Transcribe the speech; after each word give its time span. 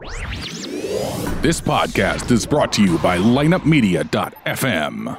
This 0.00 1.60
podcast 1.60 2.30
is 2.30 2.46
brought 2.46 2.72
to 2.72 2.82
you 2.82 2.98
by 2.98 3.18
lineupmedia.fm. 3.18 5.18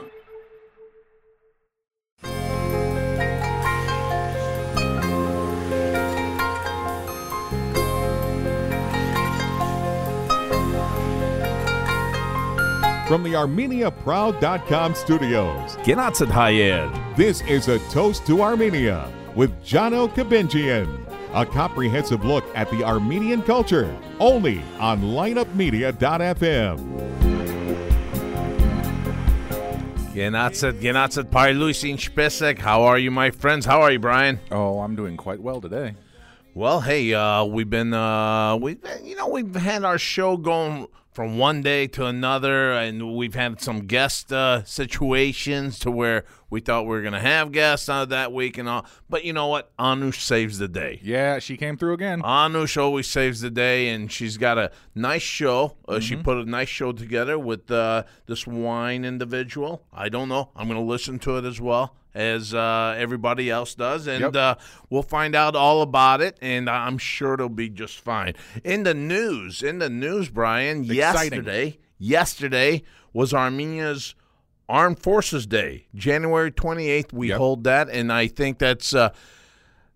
From 13.08 13.24
the 13.24 13.34
ArmeniaProud.com 13.34 14.96
studios, 14.96 15.76
Genatset 15.78 16.30
Hayed. 16.32 17.18
this 17.18 17.42
is 17.42 17.68
a 17.68 17.78
toast 17.90 18.26
to 18.26 18.42
Armenia 18.42 19.12
with 19.36 19.52
Johno 19.64 20.08
Kabinjian. 20.10 21.01
A 21.34 21.46
comprehensive 21.46 22.26
look 22.26 22.44
at 22.56 22.70
the 22.72 22.84
Armenian 22.84 23.42
culture, 23.42 23.98
only 24.20 24.62
on 24.80 25.02
lineupmedia.fm. 25.02 26.78
Genatset, 30.14 30.82
Genatset 30.82 31.30
Parluisin 31.30 31.96
Spesek. 31.96 32.60
How 32.60 32.84
are 32.84 32.98
you, 32.98 33.12
my 33.12 33.32
friends? 33.32 33.66
How 33.66 33.82
are 33.82 33.94
you, 33.94 34.00
Brian? 34.00 34.42
Oh, 34.52 34.80
I'm 34.80 34.98
doing 34.98 35.16
quite 35.16 35.40
well 35.40 35.62
today. 35.62 35.96
Well, 36.54 36.82
hey, 36.82 37.14
uh, 37.14 37.46
we've 37.46 37.70
been, 37.70 37.94
uh, 37.94 38.58
we, 38.58 38.78
you 39.02 39.16
know, 39.16 39.30
we've 39.30 39.56
had 39.56 39.86
our 39.86 39.98
show 39.98 40.36
going 40.36 40.88
from 41.12 41.38
one 41.38 41.62
day 41.62 41.88
to 41.88 42.06
another, 42.06 42.72
and 42.72 43.16
we've 43.16 43.36
had 43.36 43.60
some 43.62 43.82
guest 43.82 44.32
uh, 44.32 44.64
situations 44.64 45.78
to 45.80 45.92
where 45.92 46.24
we 46.50 46.62
thought 46.62 46.84
we 46.84 46.90
were 46.90 47.02
going 47.02 47.14
to 47.14 47.20
have 47.20 47.52
guests 47.52 47.90
uh, 47.90 48.06
that 48.06 48.32
week 48.32 48.58
and 48.58 48.70
all. 48.70 48.86
But 49.10 49.26
you 49.26 49.34
know 49.34 49.48
what? 49.48 49.76
Anush 49.78 50.22
saves 50.22 50.58
the 50.58 50.68
day. 50.68 51.00
Yeah, 51.04 51.40
she 51.40 51.58
came 51.58 51.78
through 51.78 51.94
again. 51.94 52.22
Anush 52.22 52.82
always 52.82 53.08
saves 53.08 53.42
the 53.42 53.50
day, 53.50 53.90
and 53.90 54.12
she's 54.12 54.38
got 54.38 54.58
a 54.58 54.72
nice 54.96 55.22
show. 55.22 55.76
Uh, 55.88 56.00
She 56.00 56.16
put 56.16 56.38
a 56.38 56.46
nice 56.46 56.70
show 56.70 56.92
together 56.94 57.38
with 57.38 57.70
uh, 57.70 58.04
this 58.26 58.48
wine 58.48 59.04
individual. 59.06 59.84
I 59.94 60.10
don't 60.10 60.30
know. 60.30 60.50
I'm 60.56 60.68
going 60.68 60.80
to 60.80 60.86
listen 60.86 61.20
to 61.20 61.38
it 61.38 61.46
as 61.46 61.60
well 61.60 61.96
as 62.14 62.54
uh, 62.54 62.96
everybody 62.98 63.50
else 63.50 63.74
does, 63.76 64.08
and 64.08 64.22
Yep. 64.22 64.36
uh, 64.36 64.56
we'll 64.90 65.02
find 65.04 65.34
out 65.36 65.56
all 65.56 65.82
about 65.82 66.22
it. 66.22 66.38
And 66.42 66.70
I'm 66.70 66.98
sure 66.98 67.34
it'll 67.36 67.50
be 67.50 67.70
just 67.70 68.00
fine. 68.00 68.34
In 68.64 68.84
the 68.84 68.94
news, 68.94 69.64
in 69.64 69.80
the 69.80 69.90
news, 69.90 70.30
Brian, 70.30 70.84
yesterday, 70.84 71.78
yesterday 71.98 72.84
was 73.14 73.34
Armenia's 73.34 74.16
Armed 74.68 75.00
Forces 75.00 75.46
Day, 75.46 75.88
January 75.96 76.52
28th. 76.52 77.12
We 77.14 77.30
Yep. 77.30 77.38
hold 77.38 77.64
that, 77.66 77.90
and 77.90 78.12
I 78.12 78.28
think 78.28 78.60
that's. 78.60 78.94
Uh, 78.94 79.10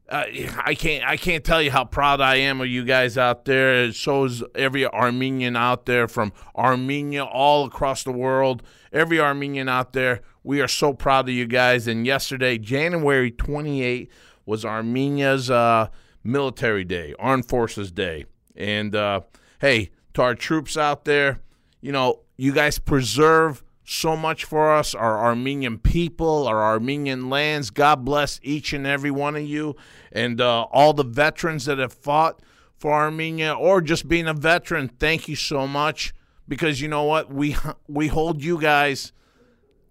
uh, 0.08 0.24
I 0.64 0.76
can't 0.76 1.04
I 1.04 1.18
can't 1.18 1.44
tell 1.44 1.60
you 1.64 1.72
how 1.72 1.84
proud 1.84 2.22
I 2.22 2.36
am 2.36 2.62
of 2.62 2.68
you 2.68 2.84
guys 2.86 3.18
out 3.18 3.46
there. 3.46 3.92
So 3.92 4.26
is 4.26 4.44
every 4.54 4.86
Armenian 4.86 5.56
out 5.56 5.88
there 5.88 6.08
from 6.08 6.32
Armenia 6.56 7.24
all 7.26 7.66
across 7.66 8.04
the 8.04 8.12
world. 8.12 8.62
Every 8.94 9.20
Armenian 9.20 9.68
out 9.68 9.94
there, 9.94 10.22
we 10.46 10.62
are 10.62 10.68
so 10.68 10.94
proud 10.94 11.28
of 11.28 11.34
you 11.34 11.48
guys. 11.48 11.88
And 11.88 12.06
yesterday, 12.06 12.58
January 12.60 13.32
28th, 13.32 14.08
was 14.46 14.64
Armenia's 14.64 15.50
uh, 15.50 15.88
military 16.24 16.84
day, 16.84 17.16
Armed 17.18 17.48
Forces 17.48 17.92
Day. 17.92 18.26
And 18.56 18.96
uh, 18.96 19.22
hey, 19.60 19.90
to 20.14 20.22
our 20.22 20.36
troops 20.36 20.78
out 20.78 21.06
there, 21.06 21.40
you 21.82 21.92
know, 21.92 22.22
you 22.38 22.54
guys 22.54 22.78
preserve 22.78 23.64
so 23.84 24.16
much 24.16 24.46
for 24.46 24.72
us, 24.72 24.94
our 24.94 25.18
Armenian 25.18 25.80
people, 25.80 26.48
our 26.48 26.64
Armenian 26.64 27.30
lands. 27.30 27.72
God 27.72 28.06
bless 28.06 28.40
each 28.44 28.72
and 28.72 28.86
every 28.86 29.12
one 29.12 29.36
of 29.36 29.44
you, 29.44 29.76
and 30.12 30.40
uh, 30.40 30.64
all 30.72 30.94
the 30.94 31.04
veterans 31.04 31.66
that 31.66 31.78
have 31.78 31.94
fought 31.94 32.42
for 32.78 32.92
Armenia, 32.92 33.54
or 33.54 33.82
just 33.82 34.08
being 34.08 34.28
a 34.28 34.34
veteran. 34.34 34.90
Thank 34.90 35.28
you 35.28 35.36
so 35.36 35.68
much, 35.68 36.14
because 36.48 36.82
you 36.82 36.88
know 36.88 37.04
what 37.04 37.32
we 37.32 37.56
we 37.88 38.08
hold 38.08 38.44
you 38.44 38.59
guys 38.59 39.12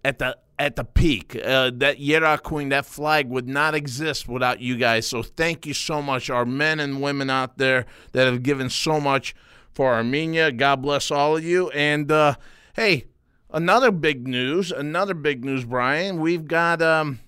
at 0.03 0.19
the 0.19 0.37
at 0.57 0.75
the 0.75 0.83
peak. 0.83 1.35
Uh, 1.35 1.71
that 1.75 1.97
Yerakuyn, 1.99 2.69
that 2.69 2.85
flag 2.85 3.29
would 3.29 3.47
not 3.47 3.75
exist 3.75 4.27
without 4.27 4.59
you 4.61 4.77
guys. 4.77 5.07
So 5.07 5.21
thank 5.23 5.65
you 5.65 5.73
so 5.73 6.01
much, 6.01 6.29
our 6.29 6.45
men 6.45 6.79
and 6.79 7.01
women 7.01 7.29
out 7.29 7.57
there 7.57 7.85
that 8.13 8.25
have 8.25 8.43
given 8.43 8.69
so 8.69 8.99
much 8.99 9.35
for 9.71 9.93
Armenia. 9.93 10.51
God 10.51 10.81
bless 10.81 11.11
all 11.11 11.37
of 11.37 11.43
you. 11.43 11.69
And 11.71 12.11
uh, 12.11 12.35
hey, 12.75 13.05
another 13.51 13.91
big 13.91 14.27
news, 14.27 14.71
another 14.71 15.13
big 15.13 15.43
news, 15.43 15.65
Brian. 15.65 16.19
We've 16.21 16.47
got 16.47 16.81
um, 16.81 17.19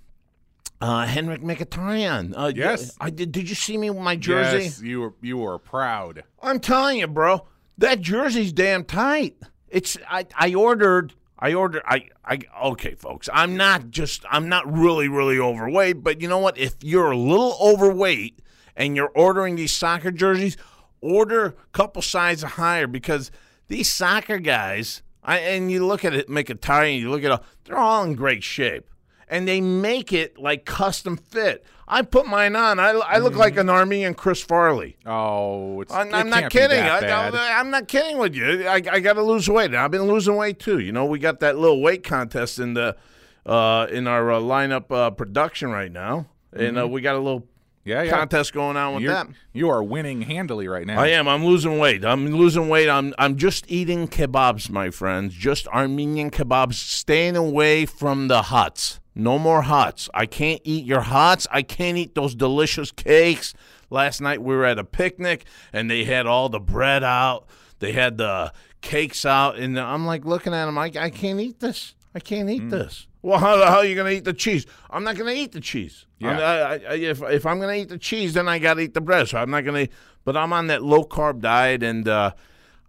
uh, 0.80 1.06
Henrikh 1.06 1.42
Mkhitaryan. 1.44 2.34
Uh, 2.36 2.52
Yes. 2.56 2.96
I 3.02 3.10
did. 3.10 3.32
Did 3.34 3.50
you 3.50 3.56
see 3.56 3.78
me 3.78 3.90
with 3.90 4.02
my 4.04 4.16
jersey? 4.16 4.64
Yes, 4.66 4.82
you 4.82 5.02
were 5.02 5.14
you 5.22 5.38
were 5.38 5.60
proud. 5.60 6.24
I'm 6.42 6.60
telling 6.62 7.00
you, 7.00 7.08
bro, 7.08 7.46
that 7.78 8.00
jersey's 8.00 8.54
damn 8.54 8.86
tight. 8.86 9.36
It's 9.70 9.98
I, 10.10 10.26
I 10.36 10.54
ordered 10.54 11.14
I 11.40 11.54
order 11.54 11.82
I 11.86 12.10
I 12.26 12.40
okay, 12.64 12.96
folks. 12.96 13.30
I'm 13.32 13.56
not 13.58 13.90
just 13.92 14.26
I'm 14.30 14.50
not 14.50 14.72
really 14.72 15.08
really 15.08 15.40
overweight, 15.40 16.04
but 16.04 16.22
you 16.22 16.28
know 16.28 16.40
what? 16.40 16.58
If 16.58 16.76
you're 16.82 17.12
a 17.12 17.18
little 17.18 17.58
overweight 17.62 18.40
and 18.76 18.96
you're 18.96 19.12
ordering 19.16 19.56
these 19.56 19.74
soccer 19.74 20.12
jerseys, 20.12 20.58
order 21.02 21.46
a 21.46 21.54
couple 21.74 22.02
sizes 22.02 22.52
higher 22.52 22.88
because 22.88 23.32
these 23.68 23.92
soccer 23.92 24.40
guys, 24.40 25.02
I 25.24 25.40
and 25.40 25.72
you 25.72 25.86
look 25.86 26.04
at 26.04 26.14
it, 26.14 26.30
make 26.30 26.50
it 26.50 26.62
tire, 26.62 26.86
and 26.86 27.00
you 27.00 27.10
look 27.10 27.24
at 27.24 27.32
it, 27.32 27.46
they're 27.66 27.78
all 27.78 28.04
in 28.04 28.16
great 28.16 28.44
shape. 28.44 28.90
And 29.30 29.46
they 29.48 29.60
make 29.60 30.14
it 30.14 30.40
like 30.40 30.64
custom 30.66 31.18
fit. 31.18 31.66
I 31.88 32.02
put 32.02 32.28
mine 32.28 32.56
on. 32.56 32.80
I, 32.80 32.90
I 32.90 33.18
look 33.20 33.36
like 33.36 33.56
an 33.58 33.70
Armenian 33.70 34.14
Chris 34.14 34.42
Farley. 34.44 34.98
Oh, 35.06 35.82
it's, 35.82 35.94
I'm, 35.94 36.14
I'm 36.14 36.30
not 36.30 36.52
kidding. 36.52 36.82
I, 36.84 37.60
am 37.60 37.70
not 37.70 37.88
kidding 37.88 38.18
with 38.18 38.36
you. 38.36 38.68
I, 38.68 38.76
I 38.76 39.00
got 39.00 39.14
to 39.14 39.24
lose 39.24 39.50
weight. 39.50 39.74
I've 39.74 39.92
been 39.92 40.04
losing 40.08 40.36
weight 40.36 40.60
too. 40.60 40.80
You 40.80 40.92
know, 40.92 41.06
we 41.06 41.18
got 41.20 41.40
that 41.40 41.58
little 41.58 41.82
weight 41.82 42.04
contest 42.04 42.60
in 42.60 42.74
the 42.74 42.98
uh, 43.46 43.88
in 43.90 44.08
our 44.08 44.32
uh, 44.34 44.40
lineup 44.40 44.92
uh, 44.92 45.12
production 45.12 45.70
right 45.70 45.92
now, 45.92 46.28
and 46.52 46.78
uh, 46.78 46.88
we 46.88 47.02
got 47.02 47.16
a 47.16 47.20
little 47.20 47.48
Mm-hmm. 47.88 47.92
yeah, 47.94 48.04
yeah. 48.04 48.12
contest 48.12 48.52
going 48.52 48.76
on 48.76 48.96
with 48.96 49.04
You're- 49.04 49.14
that. 49.16 49.28
You 49.54 49.70
are 49.70 49.82
winning 49.82 50.24
handily 50.24 50.68
right 50.68 50.86
now. 50.86 51.00
I 51.00 51.08
am. 51.08 51.26
I'm 51.26 51.46
losing 51.46 51.80
weight. 51.80 52.04
I'm 52.04 52.28
losing 52.28 52.68
weight. 52.68 52.90
I'm 52.90 53.14
I'm 53.18 53.38
just 53.38 53.64
eating 53.72 54.10
kebabs, 54.10 54.70
my 54.70 54.90
friends. 54.90 55.34
Just 55.34 55.70
Armenian 55.70 56.30
kebabs. 56.32 56.74
Staying 56.74 57.38
away 57.38 57.86
from 57.86 58.28
the 58.28 58.42
huts. 58.42 59.00
No 59.18 59.40
more 59.40 59.64
hots. 59.64 60.10
I 60.14 60.26
can't 60.26 60.62
eat 60.64 60.86
your 60.86 61.02
hots. 61.02 61.48
I 61.52 61.62
can't 61.64 61.98
eat 61.98 62.16
those 62.16 62.36
delicious 62.36 62.92
cakes. 62.92 63.54
Last 63.90 64.22
night 64.22 64.42
we 64.42 64.56
were 64.56 64.66
at 64.66 64.78
a 64.78 64.84
picnic 64.84 65.46
and 65.74 65.90
they 65.90 66.04
had 66.04 66.28
all 66.28 66.50
the 66.50 66.60
bread 66.60 67.04
out. 67.04 67.48
They 67.80 67.92
had 67.92 68.18
the 68.18 68.54
cakes 68.82 69.26
out, 69.26 69.58
and 69.58 69.80
I'm 69.80 70.06
like 70.06 70.26
looking 70.26 70.54
at 70.54 70.66
them. 70.66 70.78
I, 70.78 70.92
I 71.00 71.10
can't 71.10 71.40
eat 71.40 71.60
this. 71.60 71.96
I 72.16 72.20
can't 72.20 72.50
eat 72.50 72.70
this. 72.70 73.06
Well, 73.22 73.40
how 73.40 73.58
the 73.58 73.66
hell 73.66 73.80
are 73.80 73.86
you 73.86 73.94
going 73.94 74.12
to 74.12 74.18
eat 74.18 74.24
the 74.24 74.34
cheese? 74.34 74.66
I'm 74.90 75.04
not 75.04 75.16
going 75.16 75.34
to 75.34 75.40
eat 75.40 75.52
the 75.52 75.60
cheese. 75.60 76.06
Yeah. 76.18 76.40
I, 76.40 76.74
I, 76.74 76.94
if 76.96 77.22
if 77.22 77.46
I'm 77.46 77.60
going 77.60 77.76
to 77.76 77.82
eat 77.82 77.90
the 77.90 77.98
cheese, 77.98 78.34
then 78.34 78.48
I 78.48 78.58
got 78.58 78.76
to 78.76 78.82
eat 78.82 78.94
the 78.94 79.02
bread. 79.02 79.28
So 79.28 79.38
I'm 79.38 79.52
not 79.52 79.64
going 79.64 79.88
to. 79.88 79.94
But 80.24 80.36
I'm 80.36 80.52
on 80.54 80.68
that 80.68 80.84
low 80.84 81.04
carb 81.04 81.42
diet, 81.42 81.84
and 81.84 82.08
uh, 82.08 82.32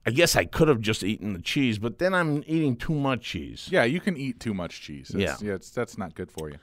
I 0.06 0.10
guess 0.10 0.36
I 0.36 0.44
could 0.44 0.68
have 0.68 0.80
just 0.80 1.02
eaten 1.02 1.32
the 1.34 1.40
cheese, 1.40 1.78
but 1.78 1.98
then 1.98 2.14
I'm 2.14 2.42
eating 2.46 2.76
too 2.76 2.94
much 2.94 3.22
cheese. 3.22 3.68
Yeah, 3.70 3.84
you 3.84 4.00
can 4.00 4.16
eat 4.16 4.40
too 4.40 4.54
much 4.54 4.80
cheese. 4.80 5.10
It's, 5.14 5.42
Yeah. 5.42 5.54
it's, 5.54 5.70
that's 5.70 5.98
not 5.98 6.14
good 6.14 6.30
for 6.30 6.48
you. 6.48 6.56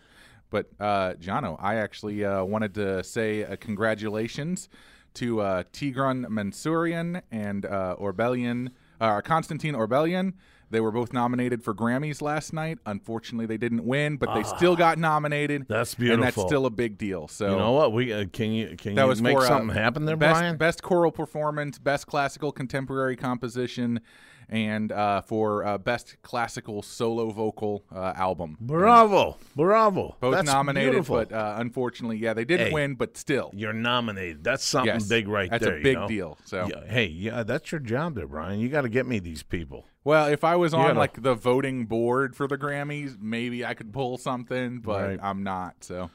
But 0.50 0.70
uh, 0.80 1.14
Johno, 1.16 1.58
I 1.60 1.76
actually 1.76 2.24
uh, 2.26 2.44
wanted 2.44 2.74
to 2.76 3.04
say 3.04 3.44
uh, 3.44 3.56
congratulations 3.58 4.70
to 5.16 5.42
uh, 5.42 5.64
Tigran 5.74 6.26
Mansurian 6.28 7.22
and 7.32 7.66
uh, 7.66 7.96
Orbelian, 8.00 8.70
uh, 9.02 9.22
Constantine 9.22 9.74
Orbelian. 9.76 10.34
They 10.76 10.82
were 10.82 10.92
both 10.92 11.14
nominated 11.14 11.64
for 11.64 11.74
Grammys 11.74 12.22
last 12.22 12.52
night. 12.52 12.80
Unfortunately, 12.86 13.46
they 13.46 13.56
didn't 13.56 13.86
win, 13.86 14.18
but 14.18 14.36
they 14.36 14.44
still 14.44 14.76
got 14.76 14.98
nominated. 14.98 15.62
Ah. 15.62 15.66
That's 15.70 15.94
and 15.98 16.22
that's 16.22 16.36
still 16.36 16.66
a 16.66 16.70
big 16.70 16.98
deal. 16.98 17.30
So 17.30 17.52
You 17.52 17.56
know 17.56 17.72
what? 17.72 17.94
We 17.94 18.12
uh, 18.12 18.26
can 18.34 18.52
you 18.52 18.76
can 18.78 18.96
that 18.96 19.04
you 19.04 19.08
was 19.08 19.22
make 19.22 19.38
for, 19.38 19.46
uh, 19.46 19.48
something 19.48 19.74
happen 19.74 20.04
there, 20.04 20.18
best, 20.18 20.38
Brian? 20.38 20.58
Best 20.58 20.84
choral 20.84 21.14
performance, 21.14 21.80
best 21.80 22.08
classical 22.08 22.52
contemporary 22.52 23.16
composition, 23.16 24.02
and 24.50 24.92
uh, 24.92 25.22
for 25.22 25.66
uh, 25.66 25.78
best 25.78 26.18
classical 26.22 26.82
solo 26.82 27.32
vocal 27.32 27.84
uh, 27.94 28.14
album. 28.16 28.58
Bravo, 28.60 29.38
bravo. 29.56 30.16
Both 30.20 30.34
That's 30.36 30.46
nominated, 30.46 30.92
beautiful. 30.92 31.16
but 31.18 31.32
uh, 31.32 31.56
unfortunately, 31.58 32.18
yeah, 32.18 32.34
they 32.34 32.46
didn't 32.46 32.68
Hey. 32.68 32.74
win, 32.74 32.96
but 32.96 33.18
still, 33.18 33.52
you're 33.54 33.74
nominated. 33.74 34.44
That's 34.44 34.64
something 34.64 34.94
yes, 34.94 35.08
big 35.08 35.28
right 35.28 35.50
that's 35.50 35.64
there. 35.64 35.74
That's 35.74 35.86
a 35.86 35.90
you 35.90 35.96
big 35.96 35.98
know? 36.02 36.08
deal. 36.08 36.38
So, 36.46 36.68
Yeah, 36.70 36.92
hey, 36.92 37.06
yeah, 37.08 37.44
that's 37.44 37.72
your 37.72 37.80
job 37.82 38.16
there, 38.16 38.28
Brian. 38.28 38.60
You 38.60 38.70
got 38.70 38.82
to 38.82 38.90
get 38.90 39.06
me 39.06 39.20
these 39.20 39.44
people. 39.44 39.86
well, 40.04 40.28
if 40.28 40.44
I 40.44 40.56
was 40.56 40.74
on 40.74 40.88
gotta- 40.88 41.00
like 41.00 41.22
the 41.24 41.34
voting 41.36 41.86
board 41.86 42.36
for 42.36 42.48
the 42.48 42.58
Grammys, 42.58 43.18
maybe 43.20 43.66
I 43.66 43.74
could 43.74 43.92
pull 43.92 44.18
something, 44.18 44.80
but 44.80 45.02
Right. 45.08 45.20
I'm 45.22 45.44
not. 45.44 45.84
So, 45.84 46.10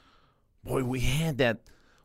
Boy, 0.62 0.84
we 0.84 1.00
had 1.00 1.38
that. 1.38 1.60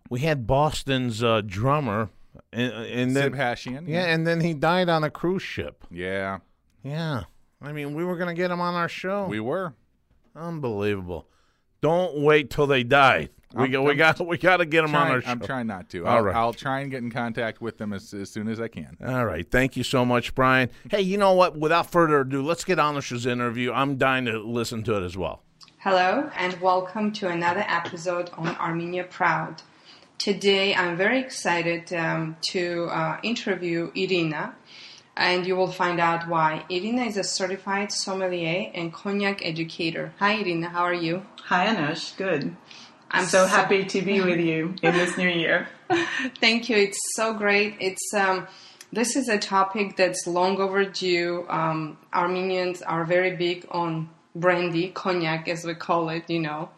We 0.10 0.22
had 0.22 0.48
Boston's 0.48 1.22
uh, 1.24 1.42
drummer, 1.46 2.10
and, 2.54 2.72
and 2.74 3.16
then 3.16 3.24
Sib 3.24 3.34
Hashian, 3.36 3.88
yeah, 3.88 4.06
and 4.06 4.26
then 4.26 4.42
he 4.42 4.54
died 4.54 4.90
on 4.90 5.04
a 5.04 5.10
cruise 5.10 5.42
ship. 5.44 5.84
yeah, 5.92 6.40
Yeah, 6.84 7.24
I 7.62 7.72
mean, 7.72 7.94
we 7.96 8.04
were 8.04 8.18
gonna 8.18 8.34
get 8.34 8.52
him 8.52 8.62
on 8.62 8.76
our 8.76 8.90
show. 8.90 9.26
we 9.28 9.40
were. 9.40 9.74
Unbelievable. 10.36 11.28
Don't 11.82 12.18
wait 12.20 12.50
till 12.50 12.68
they 12.68 12.84
die. 12.84 13.30
We 13.54 13.64
I'm- 13.64 13.72
got 13.72 13.84
we 13.86 13.96
got 13.96 14.28
we 14.28 14.38
got 14.38 14.58
to 14.58 14.66
get 14.66 14.82
them 14.82 14.94
on 14.96 15.08
our 15.12 15.22
show. 15.22 15.30
I'm 15.30 15.40
trying 15.40 15.68
not 15.68 15.90
to. 15.92 16.06
All 16.06 16.18
I'll, 16.18 16.24
right. 16.24 16.36
I'll 16.36 16.52
try 16.54 16.82
and 16.82 16.92
get 16.92 17.04
in 17.04 17.10
contact 17.12 17.62
with 17.62 17.78
them 17.78 17.94
as, 17.94 18.14
as 18.14 18.30
soon 18.30 18.50
as 18.50 18.60
I 18.60 18.68
can. 18.68 18.98
All 19.06 19.26
right. 19.26 19.50
Thank 19.50 19.78
you 19.78 19.84
so 19.84 20.04
much, 20.04 20.36
Brian. 20.36 20.70
Hey, 20.90 21.02
you 21.02 21.18
know 21.18 21.32
what? 21.34 21.58
Without 21.58 21.90
further 21.90 22.22
ado, 22.22 22.42
let's 22.42 22.66
get 22.66 22.80
on 22.80 22.96
with 22.96 23.08
this 23.08 23.26
interview. 23.26 23.72
I'm 23.72 23.98
dying 23.98 24.26
to 24.26 24.40
listen 24.40 24.84
to 24.84 24.98
it 24.98 25.04
as 25.06 25.16
well. 25.16 25.44
Hello 25.78 26.30
and 26.36 26.60
welcome 26.60 27.14
to 27.14 27.30
another 27.30 27.64
episode 27.70 28.30
on 28.34 28.48
Armenia 28.58 29.06
Proud. 29.06 29.62
Today 30.18 30.74
I'm 30.74 30.98
very 30.98 31.20
excited 31.20 31.94
um, 31.94 32.38
to 32.50 32.86
uh, 32.86 33.20
interview 33.22 33.92
Irina, 33.96 34.56
and 35.16 35.46
you 35.46 35.56
will 35.56 35.72
find 35.72 36.00
out 36.00 36.28
why. 36.28 36.64
Irina 36.70 37.04
is 37.04 37.18
a 37.18 37.24
certified 37.24 37.92
sommelier 37.92 38.72
and 38.74 38.94
cognac 38.94 39.46
educator. 39.46 40.14
Hi, 40.20 40.36
Irina, 40.36 40.70
how 40.70 40.84
are 40.84 40.94
you? 40.94 41.26
Hi, 41.44 41.68
Anush. 41.68 42.16
Good. 42.18 42.56
I'm 43.12 43.26
so 43.26 43.46
happy 43.46 43.86
to 43.86 44.02
be 44.02 44.22
with 44.22 44.40
you 44.40 44.76
in 44.82 44.94
this 44.94 45.18
new 45.18 45.30
year. 45.30 45.68
Thank 46.42 46.70
you. 46.70 46.78
It's 46.78 47.00
so 47.16 47.34
great. 47.34 47.76
It's 47.80 48.14
um, 48.14 48.48
this 48.92 49.16
is 49.16 49.30
a 49.30 49.38
topic 49.38 49.98
that's 49.98 50.26
long 50.26 50.60
overdue. 50.60 51.46
Um, 51.50 51.98
Armenians 52.14 52.82
are 52.82 53.06
very 53.06 53.36
big 53.36 53.68
on 53.70 54.10
brandy, 54.34 54.90
cognac, 54.90 55.48
as 55.48 55.66
we 55.66 55.76
call 55.76 56.10
it. 56.10 56.30
You 56.30 56.40
know, 56.40 56.70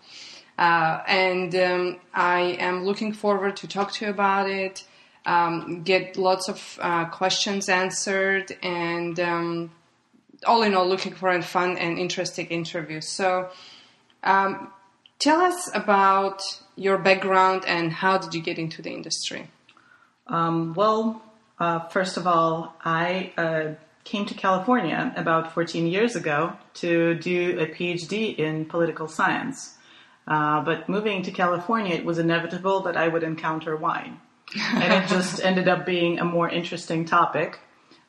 uh, 0.58 1.02
and 1.08 1.54
um, 1.56 2.00
I 2.14 2.58
am 2.60 2.86
looking 2.86 3.14
forward 3.14 3.58
to 3.58 3.68
talk 3.68 3.92
to 3.94 4.06
you 4.06 4.12
about 4.12 4.50
it. 4.50 4.84
Um, 5.26 5.84
get 5.84 6.18
lots 6.18 6.48
of 6.48 6.80
uh, 6.82 7.06
questions 7.06 7.68
answered, 7.70 8.58
and 8.64 9.20
um, 9.20 9.72
all 10.46 10.64
in 10.64 10.74
all, 10.74 10.88
looking 10.88 11.14
for 11.14 11.30
a 11.30 11.42
fun 11.42 11.78
and 11.78 11.98
interesting 11.98 12.48
interview. 12.48 13.02
So. 13.02 13.50
Um, 14.24 14.72
Tell 15.20 15.42
us 15.42 15.70
about 15.74 16.44
your 16.76 17.00
background 17.00 17.64
and 17.66 17.92
how 17.92 18.20
did 18.20 18.36
you 18.36 18.42
get 18.42 18.60
into 18.60 18.84
the 18.84 18.92
industry? 18.92 19.50
Um, 20.28 20.76
well, 20.76 21.24
uh, 21.60 21.88
first 21.88 22.18
of 22.18 22.28
all, 22.28 22.76
I 22.86 23.34
uh, 23.36 23.74
came 24.04 24.28
to 24.28 24.36
California 24.36 25.12
about 25.16 25.54
14 25.54 25.88
years 25.88 26.16
ago 26.16 26.54
to 26.76 27.16
do 27.16 27.60
a 27.60 27.66
PhD 27.66 28.38
in 28.38 28.66
political 28.66 29.08
science. 29.08 29.74
Uh, 30.28 30.62
but 30.62 30.90
moving 30.90 31.24
to 31.24 31.32
California, 31.32 31.96
it 31.96 32.04
was 32.04 32.20
inevitable 32.20 32.82
that 32.82 32.98
I 32.98 33.08
would 33.08 33.24
encounter 33.24 33.76
wine. 33.76 34.20
and 34.60 34.94
it 34.94 35.08
just 35.08 35.42
ended 35.44 35.68
up 35.68 35.86
being 35.86 36.20
a 36.20 36.26
more 36.26 36.50
interesting 36.50 37.06
topic. 37.06 37.60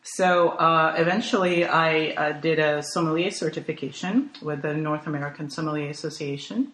So 0.02 0.50
uh, 0.50 0.94
eventually, 0.96 1.64
I 1.64 2.10
uh, 2.10 2.32
did 2.32 2.58
a 2.58 2.82
sommelier 2.82 3.30
certification 3.30 4.30
with 4.42 4.62
the 4.62 4.74
North 4.74 5.06
American 5.06 5.50
Sommelier 5.50 5.90
Association. 5.90 6.72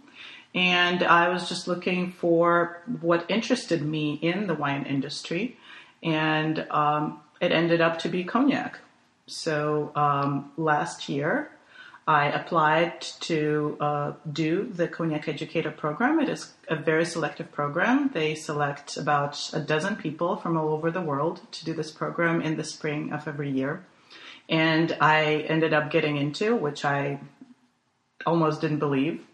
And 0.55 1.02
I 1.02 1.29
was 1.31 1.49
just 1.49 1.67
looking 1.67 2.12
for 2.12 2.81
what 3.00 3.26
interested 3.29 3.82
me 3.82 4.14
in 4.23 4.47
the 4.47 4.55
wine 4.55 4.85
industry. 4.87 5.58
And 6.02 6.67
um, 6.70 7.20
it 7.40 7.50
ended 7.50 7.81
up 7.81 7.99
to 8.00 8.08
be 8.08 8.25
cognac. 8.25 8.79
So 9.26 9.90
um, 9.97 10.52
last 10.56 11.08
year, 11.08 11.50
I 12.06 12.27
applied 12.27 13.01
to 13.21 13.79
uh, 13.81 14.12
do 14.31 14.65
the 14.65 14.89
Cognac 14.89 15.27
Educator 15.27 15.71
program. 15.71 16.21
It 16.21 16.29
is 16.29 16.53
a 16.69 16.77
very 16.77 17.06
selective 17.06 17.51
program. 17.51 18.11
They 18.12 18.35
select 18.35 18.99
about 18.99 19.51
a 19.55 19.61
dozen 19.61 19.97
people 19.97 20.37
from 20.37 20.56
all 20.59 20.69
over 20.69 20.91
the 20.91 21.01
world 21.01 21.41
to 21.53 21.65
do 21.65 21.73
this 21.73 21.91
program 21.91 22.43
in 22.43 22.56
the 22.56 22.65
spring 22.65 23.12
of 23.12 23.27
every 23.27 23.51
year. 23.51 23.85
And 24.51 24.95
I 25.01 25.47
ended 25.49 25.73
up 25.73 25.91
getting 25.91 26.19
into, 26.19 26.55
which 26.55 26.85
I 26.85 27.21
almost 28.27 28.61
didn't 28.61 28.81
believe. 28.81 29.25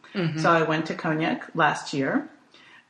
So 0.40 0.50
I 0.50 0.62
went 0.62 0.87
to 0.87 0.94
Cognac 0.94 1.50
last 1.55 1.93
year 1.93 2.28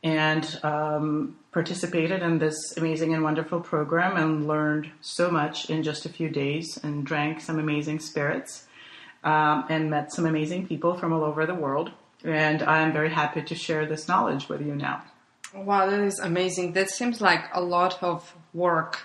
and 0.03 0.59
um, 0.63 1.37
participated 1.51 2.21
in 2.21 2.37
this 2.39 2.77
amazing 2.77 3.13
and 3.13 3.23
wonderful 3.23 3.61
program 3.61 4.17
and 4.17 4.47
learned 4.47 4.91
so 5.01 5.29
much 5.29 5.69
in 5.69 5.83
just 5.83 6.05
a 6.05 6.09
few 6.09 6.29
days 6.29 6.79
and 6.83 7.05
drank 7.05 7.41
some 7.41 7.59
amazing 7.59 7.99
spirits 7.99 8.67
um, 9.23 9.65
and 9.69 9.89
met 9.89 10.11
some 10.11 10.25
amazing 10.25 10.67
people 10.67 10.95
from 10.95 11.13
all 11.13 11.23
over 11.23 11.45
the 11.45 11.55
world. 11.55 11.91
And 12.23 12.61
I'm 12.63 12.93
very 12.93 13.09
happy 13.09 13.41
to 13.41 13.55
share 13.55 13.85
this 13.85 14.07
knowledge 14.07 14.47
with 14.47 14.61
you 14.61 14.75
now. 14.75 15.03
Wow, 15.53 15.89
that 15.89 15.99
is 15.99 16.19
amazing. 16.19 16.73
That 16.73 16.89
seems 16.89 17.19
like 17.19 17.43
a 17.53 17.61
lot 17.61 18.01
of 18.01 18.35
work. 18.53 18.99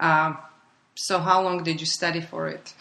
Uh, 0.00 0.34
so, 0.94 1.18
how 1.18 1.42
long 1.42 1.62
did 1.62 1.80
you 1.80 1.86
study 1.86 2.20
for 2.20 2.48
it? 2.48 2.74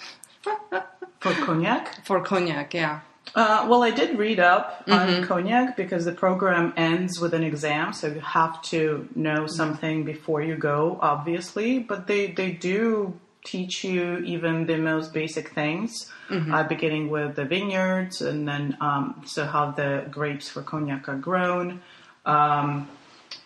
For 1.19 1.33
cognac, 1.33 2.03
For 2.03 2.19
cognac, 2.23 2.73
yeah. 2.73 3.01
Uh, 3.35 3.67
well, 3.69 3.83
I 3.83 3.91
did 3.91 4.17
read 4.17 4.39
up 4.39 4.83
on 4.87 5.23
cognac 5.27 5.77
because 5.77 6.03
the 6.03 6.11
program 6.11 6.73
ends 6.75 7.19
with 7.19 7.35
an 7.35 7.43
exam, 7.43 7.93
so 7.93 8.07
you 8.07 8.19
have 8.21 8.59
to 8.63 9.07
know 9.15 9.45
something 9.45 10.03
before 10.03 10.41
you 10.41 10.55
go, 10.55 10.97
obviously. 10.99 11.77
But 11.77 12.07
they, 12.07 12.31
they 12.31 12.51
do 12.51 13.19
teach 13.43 13.83
you 13.83 14.17
even 14.19 14.65
the 14.67 14.77
most 14.77 15.13
basic 15.13 15.49
things, 15.49 16.09
uh, 16.29 16.63
beginning 16.63 17.09
with 17.09 17.35
the 17.35 17.45
vineyards 17.45 18.21
and 18.21 18.47
then 18.47 18.77
um, 18.81 19.21
so 19.25 19.45
how 19.45 19.71
the 19.71 20.05
grapes 20.09 20.47
for 20.49 20.61
cognac 20.61 21.09
are 21.09 21.17
grown, 21.17 21.81
um, 22.25 22.87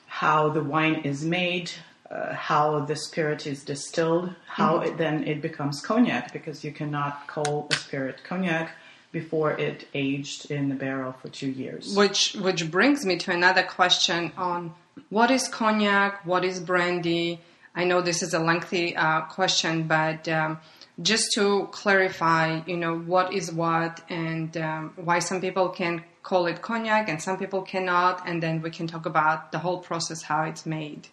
how 0.07 0.49
the 0.49 0.63
wine 0.63 0.95
is 1.03 1.23
made. 1.23 1.71
Uh, 2.11 2.35
how 2.35 2.81
the 2.81 2.95
spirit 2.95 3.47
is 3.47 3.63
distilled, 3.63 4.29
how 4.45 4.77
it 4.77 4.95
then 4.95 5.23
it 5.23 5.41
becomes 5.41 5.81
cognac, 5.81 6.31
because 6.31 6.63
you 6.63 6.71
cannot 6.71 7.25
call 7.25 7.67
a 7.71 7.73
spirit 7.73 8.23
cognac 8.23 8.75
before 9.11 9.53
it 9.53 9.87
aged 9.95 10.51
in 10.51 10.69
the 10.69 10.75
barrel 10.75 11.15
for 11.19 11.29
two 11.29 11.49
years. 11.49 11.95
Which 11.95 12.33
which 12.35 12.69
brings 12.69 13.07
me 13.07 13.17
to 13.17 13.31
another 13.31 13.63
question 13.63 14.31
on 14.37 14.75
what 15.09 15.31
is 15.31 15.47
cognac, 15.47 16.23
what 16.25 16.45
is 16.45 16.59
brandy. 16.59 17.39
I 17.75 17.83
know 17.83 18.01
this 18.01 18.23
is 18.23 18.33
a 18.33 18.39
lengthy 18.39 18.95
uh, 18.95 19.21
question, 19.21 19.87
but 19.87 20.27
um, 20.29 20.59
just 21.01 21.31
to 21.35 21.67
clarify, 21.71 22.61
you 22.65 22.77
know, 22.77 22.97
what 22.97 23.33
is 23.33 23.51
what 23.51 24.01
and 24.09 24.55
um, 24.57 24.93
why 24.95 25.19
some 25.19 25.41
people 25.41 25.69
can 25.69 26.03
call 26.23 26.45
it 26.47 26.61
cognac 26.61 27.09
and 27.09 27.21
some 27.21 27.37
people 27.37 27.61
cannot, 27.61 28.23
and 28.27 28.41
then 28.41 28.61
we 28.61 28.71
can 28.71 28.87
talk 28.87 29.05
about 29.05 29.51
the 29.51 29.59
whole 29.59 29.79
process, 29.79 30.23
how 30.23 30.43
it's 30.43 30.65
made. 30.65 31.07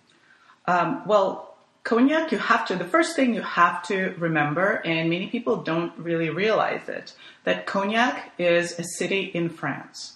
Um, 0.67 1.03
well, 1.07 1.57
cognac, 1.85 2.31
you 2.33 2.39
have 2.39 2.65
to, 2.69 2.77
the 2.77 2.85
first 2.85 3.17
thing 3.17 3.35
you 3.35 3.43
have 3.43 3.83
to 3.89 4.15
remember, 4.19 4.81
and 4.85 5.11
many 5.11 5.27
people 5.27 5.57
don't 5.57 5.93
really 5.99 6.31
realize 6.31 6.89
it, 6.89 7.15
that 7.45 7.67
Cognac 7.67 8.33
is 8.39 8.79
a 8.79 8.85
city 8.85 9.23
in 9.35 9.49
France. 9.51 10.15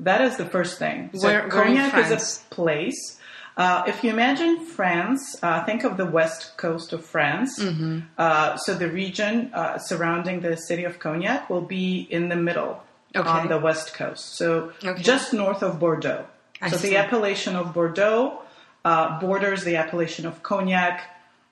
That 0.00 0.20
is 0.22 0.36
the 0.36 0.46
first 0.46 0.78
thing. 0.78 1.10
So 1.14 1.28
Where- 1.28 1.48
Cognac 1.48 1.94
is 1.98 2.10
a 2.10 2.54
place. 2.54 3.18
Uh, 3.56 3.84
if 3.86 4.02
you 4.02 4.10
imagine 4.10 4.64
France, 4.64 5.36
uh, 5.42 5.62
think 5.64 5.84
of 5.84 5.96
the 5.96 6.06
west 6.06 6.56
coast 6.56 6.92
of 6.92 7.04
France. 7.04 7.58
Mm-hmm. 7.58 8.00
Uh, 8.16 8.56
so 8.56 8.74
the 8.74 8.88
region 8.88 9.50
uh, 9.52 9.78
surrounding 9.78 10.40
the 10.40 10.56
city 10.56 10.84
of 10.84 10.98
Cognac 10.98 11.50
will 11.50 11.60
be 11.60 12.06
in 12.10 12.28
the 12.28 12.36
middle 12.36 12.82
Okay. 13.14 13.28
on 13.28 13.48
the 13.48 13.58
west 13.58 13.92
coast. 13.92 14.36
So 14.36 14.72
Okay. 14.82 15.02
just 15.02 15.34
north 15.34 15.62
of 15.62 15.78
Bordeaux. 15.78 16.24
I 16.62 16.70
so 16.70 16.78
see. 16.78 16.88
the 16.90 16.96
appellation 16.96 17.54
of 17.56 17.74
Bordeaux 17.74 18.40
uh, 18.86 19.20
borders 19.20 19.64
the 19.64 19.76
appellation 19.76 20.24
of 20.24 20.42
Cognac 20.42 21.02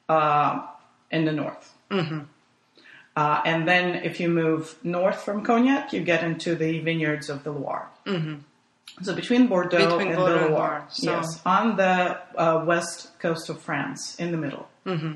uh, 0.09 0.63
in 1.11 1.27
the 1.27 1.33
north. 1.33 1.75
Mm-hmm. 1.91 2.21
Uh, 3.15 3.43
and 3.45 3.69
then 3.69 3.97
if 3.97 4.21
you 4.21 4.29
move 4.31 4.77
north 4.83 5.21
from 5.23 5.43
Cognac, 5.45 5.93
you 5.93 6.01
get 6.01 6.25
into 6.25 6.55
the 6.55 6.79
vineyards 6.81 7.29
of 7.29 7.45
the 7.45 7.51
Loire. 7.53 7.89
So 9.03 9.15
between 9.15 9.47
Bordeaux 9.47 9.79
Mm-hmm. 9.79 9.89
Between 9.89 10.09
and 10.09 10.17
Bordeaux 10.17 10.39
the 10.39 10.45
and 10.47 10.55
Loire, 10.55 10.69
Loire, 10.71 10.87
so- 10.91 11.11
yes, 11.11 11.43
on 11.47 11.77
the 11.77 12.19
uh, 12.37 12.65
west 12.67 13.19
coast 13.19 13.49
of 13.49 13.61
France, 13.61 14.17
in 14.19 14.31
the 14.31 14.37
middle. 14.39 14.69
Mm-hmm. 14.87 15.13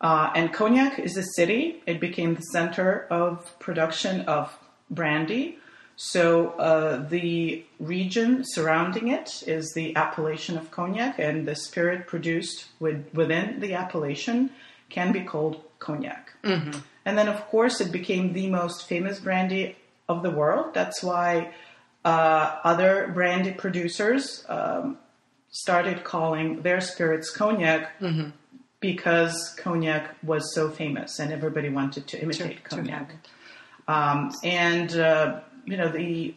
Uh, 0.00 0.30
and 0.34 0.52
Cognac 0.52 0.98
is 1.00 1.16
a 1.16 1.24
city. 1.24 1.82
It 1.86 1.98
became 2.00 2.34
the 2.36 2.42
center 2.52 3.06
of 3.10 3.58
production 3.58 4.20
of 4.22 4.56
brandy. 4.90 5.58
So 5.96 6.50
uh, 6.50 7.08
the 7.08 7.64
region 7.80 8.44
surrounding 8.44 9.08
it 9.08 9.42
is 9.48 9.72
the 9.74 9.96
appellation 9.96 10.56
of 10.56 10.70
Cognac, 10.70 11.18
and 11.18 11.46
the 11.48 11.56
spirit 11.56 12.06
produced 12.06 12.66
with, 12.78 13.12
within 13.12 13.58
the 13.58 13.74
appellation 13.74 14.50
can 14.88 15.10
be 15.12 15.22
called 15.22 15.60
Cognac. 15.80 16.32
And 16.44 17.18
then, 17.18 17.28
of 17.28 17.44
course, 17.48 17.80
it 17.80 17.90
became 17.90 18.32
the 18.32 18.48
most 18.48 18.86
famous 18.86 19.18
brandy 19.18 19.76
of 20.08 20.22
the 20.22 20.30
world. 20.30 20.72
That's 20.74 21.02
why 21.02 21.52
uh, 22.04 22.58
other 22.64 23.10
brandy 23.14 23.52
producers 23.52 24.44
um, 24.48 24.98
started 25.50 26.04
calling 26.04 26.62
their 26.62 26.80
spirits 26.80 27.30
Cognac 27.30 27.90
because 28.80 29.54
Cognac 29.58 30.14
was 30.22 30.54
so 30.54 30.70
famous 30.70 31.18
and 31.18 31.32
everybody 31.32 31.68
wanted 31.68 32.06
to 32.08 32.22
imitate 32.22 32.62
to 32.64 32.76
Cognac. 32.76 33.10
Um, 33.88 34.32
and 34.44 34.94
uh, 34.96 35.40
you 35.64 35.76
know 35.76 35.88
the 35.90 36.34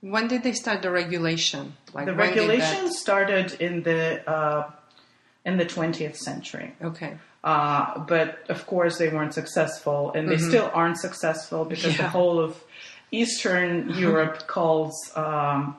When 0.00 0.28
did 0.28 0.42
they 0.42 0.52
start 0.52 0.82
the 0.82 0.90
regulation? 0.90 1.74
Like 1.92 2.06
the 2.06 2.12
did 2.12 2.18
that- 2.20 2.28
regulation 2.28 2.92
started 2.92 3.52
in 3.60 3.82
the 3.82 4.28
uh, 4.30 4.70
in 5.44 5.58
the 5.58 5.66
20th 5.66 6.16
century. 6.16 6.74
Okay. 6.82 7.16
Uh, 7.44 7.98
but 8.04 8.38
of 8.48 8.64
course, 8.66 8.98
they 8.98 9.08
weren't 9.08 9.34
successful, 9.34 10.12
and 10.14 10.30
they 10.30 10.38
still 10.38 10.70
aren't 10.72 10.98
successful 10.98 11.64
because 11.64 11.96
the 11.96 12.08
whole 12.08 12.38
of 12.38 12.62
Eastern 13.12 13.90
Europe 13.90 14.46
calls 14.46 14.94
um, 15.14 15.76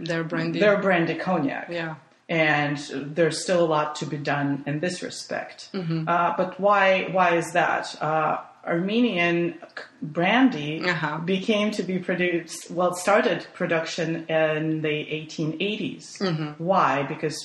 Their 0.00 0.24
brandy. 0.24 0.60
their 0.60 0.78
brandy 0.80 1.16
cognac. 1.16 1.68
yeah. 1.70 1.96
and 2.30 2.76
there's 3.16 3.42
still 3.42 3.62
a 3.64 3.68
lot 3.76 3.94
to 3.96 4.06
be 4.06 4.16
done 4.18 4.62
in 4.66 4.80
this 4.80 5.02
respect. 5.02 5.70
Mm-hmm. 5.72 6.08
Uh, 6.08 6.34
but 6.36 6.58
why 6.60 7.08
why 7.16 7.36
is 7.36 7.52
that? 7.52 7.84
Uh, 8.02 8.38
Armenian 8.66 9.54
brandy 10.02 10.84
Uh-huh. 10.84 11.18
became 11.24 11.70
to 11.78 11.82
be 11.82 11.98
produced. 11.98 12.70
Well, 12.70 12.92
started 12.94 13.46
production 13.54 14.26
in 14.28 14.82
the 14.82 14.96
1880s. 15.16 16.04
Mm-hmm. 16.20 16.62
Why? 16.70 17.02
Because 17.04 17.36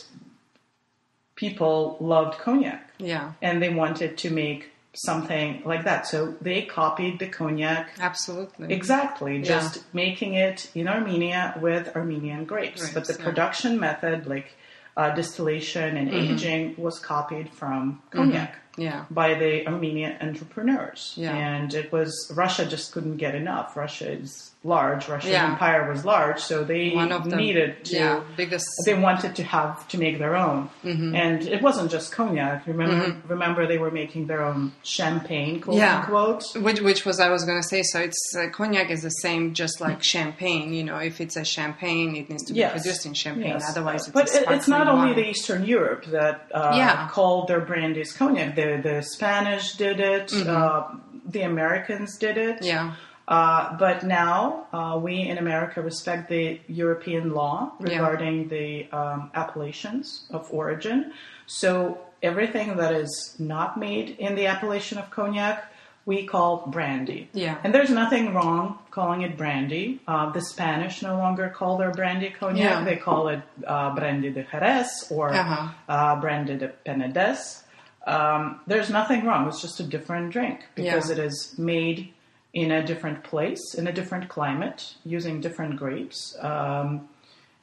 people 1.35 1.97
loved 1.99 2.37
cognac 2.39 2.89
Yeah. 2.99 3.31
and 3.41 3.61
they 3.63 3.69
wanted 3.73 4.17
to 4.23 4.29
make 4.29 4.69
something 4.93 5.61
like 5.65 5.83
that. 5.85 6.07
So 6.07 6.35
they 6.41 6.61
copied 6.63 7.19
the 7.19 7.27
cognac 7.27 7.91
Absolutely. 7.99 8.73
Exactly, 8.73 9.37
Yeah. 9.37 9.43
just 9.43 9.83
making 9.93 10.35
it 10.35 10.69
in 10.75 10.87
Armenia 10.87 11.57
with 11.59 11.95
Armenian 11.95 12.45
grapes. 12.45 12.81
Grapes, 12.81 12.93
but 12.93 13.05
the 13.07 13.13
yeah. 13.13 13.17
Mm-hmm. 13.17 13.23
production 13.25 13.79
method, 13.79 14.27
like 14.27 14.55
uh, 14.95 15.09
distillation 15.15 15.97
and 15.97 16.09
aging, 16.13 16.75
was 16.77 16.99
copied 16.99 17.49
from 17.51 18.01
cognac 18.11 18.55
Yeah. 18.77 19.05
by 19.11 19.35
the 19.35 19.67
Armenian 19.67 20.17
entrepreneurs. 20.21 21.13
Yeah. 21.15 21.35
And 21.35 21.73
it 21.73 21.91
was, 21.91 22.31
Russia 22.35 22.65
just 22.65 22.91
couldn't 22.91 23.17
get 23.17 23.35
enough. 23.35 23.77
Russia 23.77 24.11
is 24.11 24.51
large, 24.63 25.09
Russian 25.09 25.31
Yeah. 25.31 25.51
Empire 25.51 25.89
was 25.91 26.05
large, 26.05 26.39
so 26.39 26.63
they 26.63 26.89
the 26.95 27.35
needed 27.35 27.83
to. 27.85 27.95
yeah 27.95 28.21
biggest. 28.37 28.65
They 28.85 28.93
wanted 28.93 29.35
to 29.35 29.43
have 29.43 29.85
to 29.89 29.97
make 29.97 30.19
their 30.19 30.35
own, 30.37 30.69
Mm-hmm. 30.85 31.15
and 31.15 31.43
it 31.43 31.61
wasn't 31.61 31.91
just 31.91 32.11
cognac. 32.13 32.65
Remember, 32.65 33.17
remember 33.27 33.67
they 33.67 33.77
were 33.77 33.91
making 33.91 34.27
their 34.27 34.41
own 34.43 34.71
champagne, 34.83 35.59
quote 35.61 35.77
Yeah. 35.77 35.99
unquote. 35.99 36.43
Which, 36.55 36.79
which 36.81 37.05
was 37.05 37.19
I 37.19 37.29
was 37.29 37.43
gonna 37.43 37.61
say. 37.63 37.81
So 37.83 37.99
it's 37.99 38.21
uh, 38.39 38.47
cognac 38.51 38.89
is 38.89 39.01
the 39.01 39.09
same, 39.09 39.53
just 39.53 39.81
like 39.81 40.01
champagne. 40.01 40.73
You 40.73 40.83
know, 40.83 40.97
if 40.97 41.19
it's 41.19 41.35
a 41.35 41.43
champagne, 41.43 42.15
it 42.15 42.29
needs 42.29 42.43
to 42.45 42.53
be 42.53 42.59
Yes. 42.59 42.71
produced 42.71 43.05
in 43.05 43.13
champagne. 43.13 43.55
Yes. 43.59 43.69
Otherwise, 43.69 44.03
it's 44.07 44.11
but 44.11 44.33
it- 44.33 44.45
it's 44.49 44.67
not 44.69 44.87
only 44.87 45.07
wine. 45.07 45.15
the 45.17 45.27
Eastern 45.29 45.65
Europe 45.65 46.05
that 46.05 46.49
uh, 46.53 46.71
Yeah. 46.75 47.09
called 47.09 47.47
their 47.49 47.59
brandies 47.59 48.13
cognac. 48.13 48.55
The 48.65 48.81
the 48.89 49.01
Spanish 49.01 49.73
did 49.73 49.99
it. 49.99 50.33
Uh, 50.33 50.83
the 51.25 51.41
Americans 51.43 52.17
did 52.17 52.37
it. 52.37 52.55
Mm-hmm. 52.57 52.65
Yeah. 52.65 52.95
Uh, 53.27 53.77
but 53.77 54.03
now 54.03 54.65
uh, 54.73 54.99
we 55.01 55.15
in 55.31 55.37
America 55.37 55.81
respect 55.81 56.27
the 56.29 56.59
European 56.67 57.33
law 57.33 57.71
Yeah. 57.79 57.93
regarding 57.93 58.49
the 58.49 58.87
um, 58.91 59.31
appellations 59.33 60.25
of 60.29 60.41
origin. 60.51 61.13
So 61.45 61.97
everything 62.21 62.75
that 62.77 62.93
is 62.93 63.35
not 63.39 63.77
made 63.79 64.07
in 64.19 64.35
the 64.35 64.47
appellation 64.47 64.97
of 64.97 65.09
cognac, 65.09 65.71
we 66.05 66.25
call 66.25 66.67
brandy. 66.67 67.29
Yeah. 67.31 67.55
And 67.63 67.73
there's 67.73 67.89
nothing 67.89 68.33
wrong 68.33 68.77
calling 68.91 69.21
it 69.21 69.37
brandy. 69.37 70.01
Uh, 70.05 70.29
the 70.33 70.41
Spanish 70.41 71.01
no 71.01 71.15
longer 71.17 71.47
call 71.47 71.77
their 71.77 71.91
brandy 71.91 72.29
cognac. 72.29 72.63
Yeah. 72.63 72.83
They 72.83 72.97
call 72.97 73.29
it 73.29 73.41
uh, 73.65 73.95
brandy 73.95 74.31
de 74.31 74.43
Jerez 74.43 75.07
or 75.09 75.31
Uh-huh. 75.33 75.69
uh, 75.87 76.19
brandy 76.19 76.57
de 76.57 76.73
Penedès. 76.85 77.62
Um, 78.05 78.59
there's 78.67 78.89
nothing 78.89 79.25
wrong. 79.25 79.47
It's 79.47 79.61
just 79.61 79.79
a 79.79 79.83
different 79.83 80.31
drink 80.31 80.61
because 80.75 81.07
Yeah. 81.09 81.13
it 81.15 81.19
is 81.19 81.55
made 81.57 82.13
in 82.53 82.71
a 82.71 82.83
different 82.85 83.23
place, 83.23 83.73
in 83.75 83.87
a 83.87 83.91
different 83.93 84.29
climate, 84.29 84.95
using 85.05 85.41
different 85.41 85.77
grapes. 85.77 86.35
Um, 86.41 87.07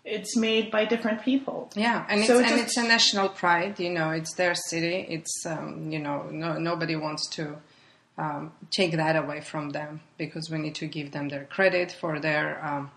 it's 0.05 0.37
made 0.37 0.71
by 0.71 0.87
different 0.87 1.23
people. 1.23 1.71
Yeah, 1.77 2.07
and 2.09 2.21
it's 2.21 2.29
So 2.29 2.37
it 2.39 2.47
and 2.47 2.49
just- 2.49 2.63
it's 2.63 2.77
a 2.79 2.83
national 2.85 3.29
pride. 3.29 3.79
You 3.79 3.91
know, 3.91 4.11
it's 4.11 4.35
their 4.35 4.55
city. 4.55 5.07
It's 5.09 5.45
um, 5.47 5.93
you 5.93 5.99
know, 5.99 6.23
no, 6.31 6.59
nobody 6.59 6.97
wants 6.97 7.29
to 7.37 7.59
um, 8.19 8.53
take 8.71 8.93
that 8.97 9.17
away 9.17 9.41
from 9.41 9.71
them 9.71 10.01
because 10.19 10.51
we 10.51 10.59
need 10.59 10.75
to 10.77 10.87
give 10.87 11.13
them 11.13 11.29
their 11.29 11.45
credit 11.45 11.93
for 11.93 12.19
their 12.19 12.63
um, 12.65 12.91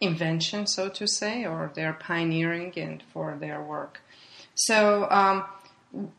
invention, 0.00 0.66
so 0.66 0.88
to 0.88 1.06
say, 1.06 1.46
or 1.46 1.70
their 1.74 1.92
pioneering 1.92 2.72
and 2.76 3.02
for 3.12 3.36
their 3.38 3.62
work. 3.62 4.00
So, 4.54 5.08
um, 5.10 5.44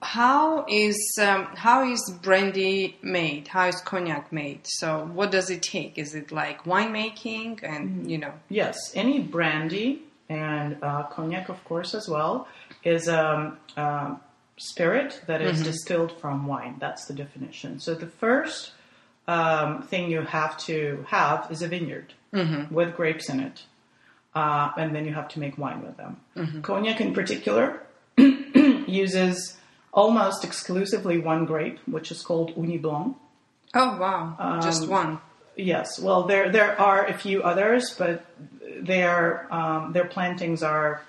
how 0.02 0.66
is 0.68 1.18
um, 1.20 1.46
how 1.56 1.90
is 1.90 2.02
brandy 2.22 2.98
made? 3.02 3.48
How 3.48 3.68
is 3.68 3.82
cognac 3.82 4.32
made? 4.32 4.62
So, 4.64 5.10
what 5.14 5.32
does 5.32 5.50
it 5.50 5.64
take? 5.64 5.98
Is 5.98 6.14
it 6.14 6.32
like 6.32 6.64
winemaking 6.66 7.64
and 7.64 8.10
you 8.10 8.18
know? 8.20 8.34
Yes, 8.50 8.78
any 8.94 9.20
brandy 9.20 10.04
and 10.30 10.78
uh, 10.84 11.04
cognac, 11.04 11.50
of 11.50 11.64
course, 11.66 11.96
as 11.96 12.08
well, 12.08 12.48
is 12.84 13.08
um, 13.10 13.58
um 13.76 14.20
spirit 14.58 15.22
that 15.26 15.42
is 15.42 15.64
distilled 15.64 16.12
from 16.20 16.46
wine. 16.46 16.76
That's 16.80 17.06
the 17.06 17.14
definition. 17.14 17.80
So 17.80 17.96
the 17.96 18.08
first 18.08 18.72
um, 19.28 19.82
thing 19.82 20.12
you 20.12 20.22
have 20.22 20.58
to 20.60 21.04
have 21.08 21.48
is 21.52 21.62
a 21.64 21.68
vineyard 21.68 22.14
with 22.70 22.96
grapes 22.96 23.30
in 23.30 23.40
it, 23.40 23.64
uh, 24.36 24.70
and 24.78 24.96
then 24.96 25.06
you 25.06 25.14
have 25.14 25.28
to 25.30 25.40
make 25.40 25.58
wine 25.58 25.82
with 25.82 25.98
them. 25.98 26.18
Cognac, 26.62 27.02
in 27.02 27.14
particular, 27.14 27.82
uses 28.18 29.58
almost 29.94 30.44
exclusively 30.44 31.20
one 31.20 31.46
grape, 31.46 31.80
which 31.86 32.12
is 32.12 32.22
called 32.22 32.56
Ugni 32.56 32.82
Blanc. 32.82 33.16
Oh 33.74 33.98
wow, 33.98 34.60
just 34.62 34.88
one. 34.88 35.20
Yes, 35.56 36.00
well, 36.00 36.24
there 36.24 36.52
there 36.52 36.80
are 36.80 37.06
a 37.06 37.14
few 37.14 37.44
others, 37.44 37.96
but 37.98 38.26
their 38.82 39.52
um, 39.54 39.94
their 39.94 40.06
plantings 40.06 40.64
are 40.64 41.02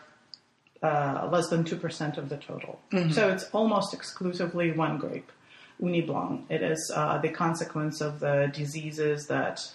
uh, 0.82 1.28
less 1.32 1.48
than 1.48 1.64
two 1.64 1.76
percent 1.76 2.18
of 2.18 2.28
the 2.28 2.36
total. 2.36 2.78
So 3.12 3.30
it's 3.30 3.44
almost 3.52 3.94
exclusively 3.94 4.70
one 4.72 4.98
grape, 4.98 5.32
Ugni 5.80 6.06
Blanc. 6.06 6.46
It 6.48 6.62
is 6.62 6.92
uh, 6.94 7.18
the 7.18 7.30
consequence 7.30 8.00
of 8.00 8.20
the 8.20 8.50
diseases 8.54 9.26
that 9.26 9.66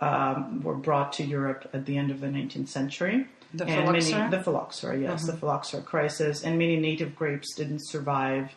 um, 0.00 0.62
were 0.62 0.74
brought 0.74 1.12
to 1.14 1.24
Europe 1.24 1.68
at 1.72 1.86
the 1.86 1.96
end 1.96 2.10
of 2.10 2.20
the 2.20 2.26
19th 2.26 2.68
century. 2.68 3.26
The 3.56 3.64
and 3.64 3.86
many, 3.86 4.00
phylloxera? 4.00 4.30
the 4.30 4.42
phylloxera, 4.42 4.98
yes, 4.98 5.26
the 5.26 5.36
phylloxera 5.36 5.82
crisis, 5.82 6.42
and 6.44 6.58
many 6.58 6.76
native 6.76 7.14
grapes 7.14 7.54
didn't 7.54 7.86
survive 7.86 8.50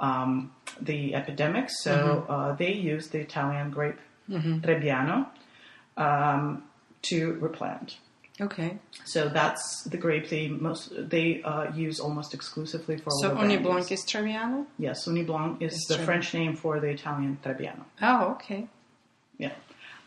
um, 0.00 0.52
the 0.80 1.14
epidemic, 1.14 1.70
so 1.70 2.26
uh, 2.28 2.54
they 2.54 2.72
used 2.72 3.12
the 3.12 3.20
Italian 3.20 3.70
grape 3.70 3.98
Trebbiano 4.30 5.26
um, 5.96 6.64
to 7.02 7.34
replant. 7.34 7.98
Okay. 8.40 8.78
So 9.04 9.28
that's 9.28 9.84
the 9.84 9.96
grape 9.96 10.28
they 10.28 10.48
most 10.48 10.92
they 11.08 11.40
uh, 11.44 11.72
use 11.72 12.00
almost 12.00 12.34
exclusively 12.34 12.96
for 12.96 13.10
So 13.20 13.30
Ugni. 13.30 13.62
Blanc 13.62 13.92
is 13.92 14.04
Trebbiano? 14.04 14.66
Yes, 14.76 15.06
Ugni 15.06 15.24
Blanc 15.24 15.62
is 15.62 15.74
It's 15.74 15.86
the 15.86 15.94
Trebbiano. 15.94 16.04
French 16.04 16.34
name 16.34 16.56
for 16.56 16.80
the 16.80 16.88
Italian 16.88 17.38
Trebbiano. 17.44 17.84
Oh, 18.02 18.32
okay. 18.32 18.66
Yeah. 19.38 19.52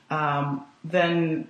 Um, 0.09 0.65
then 0.83 1.47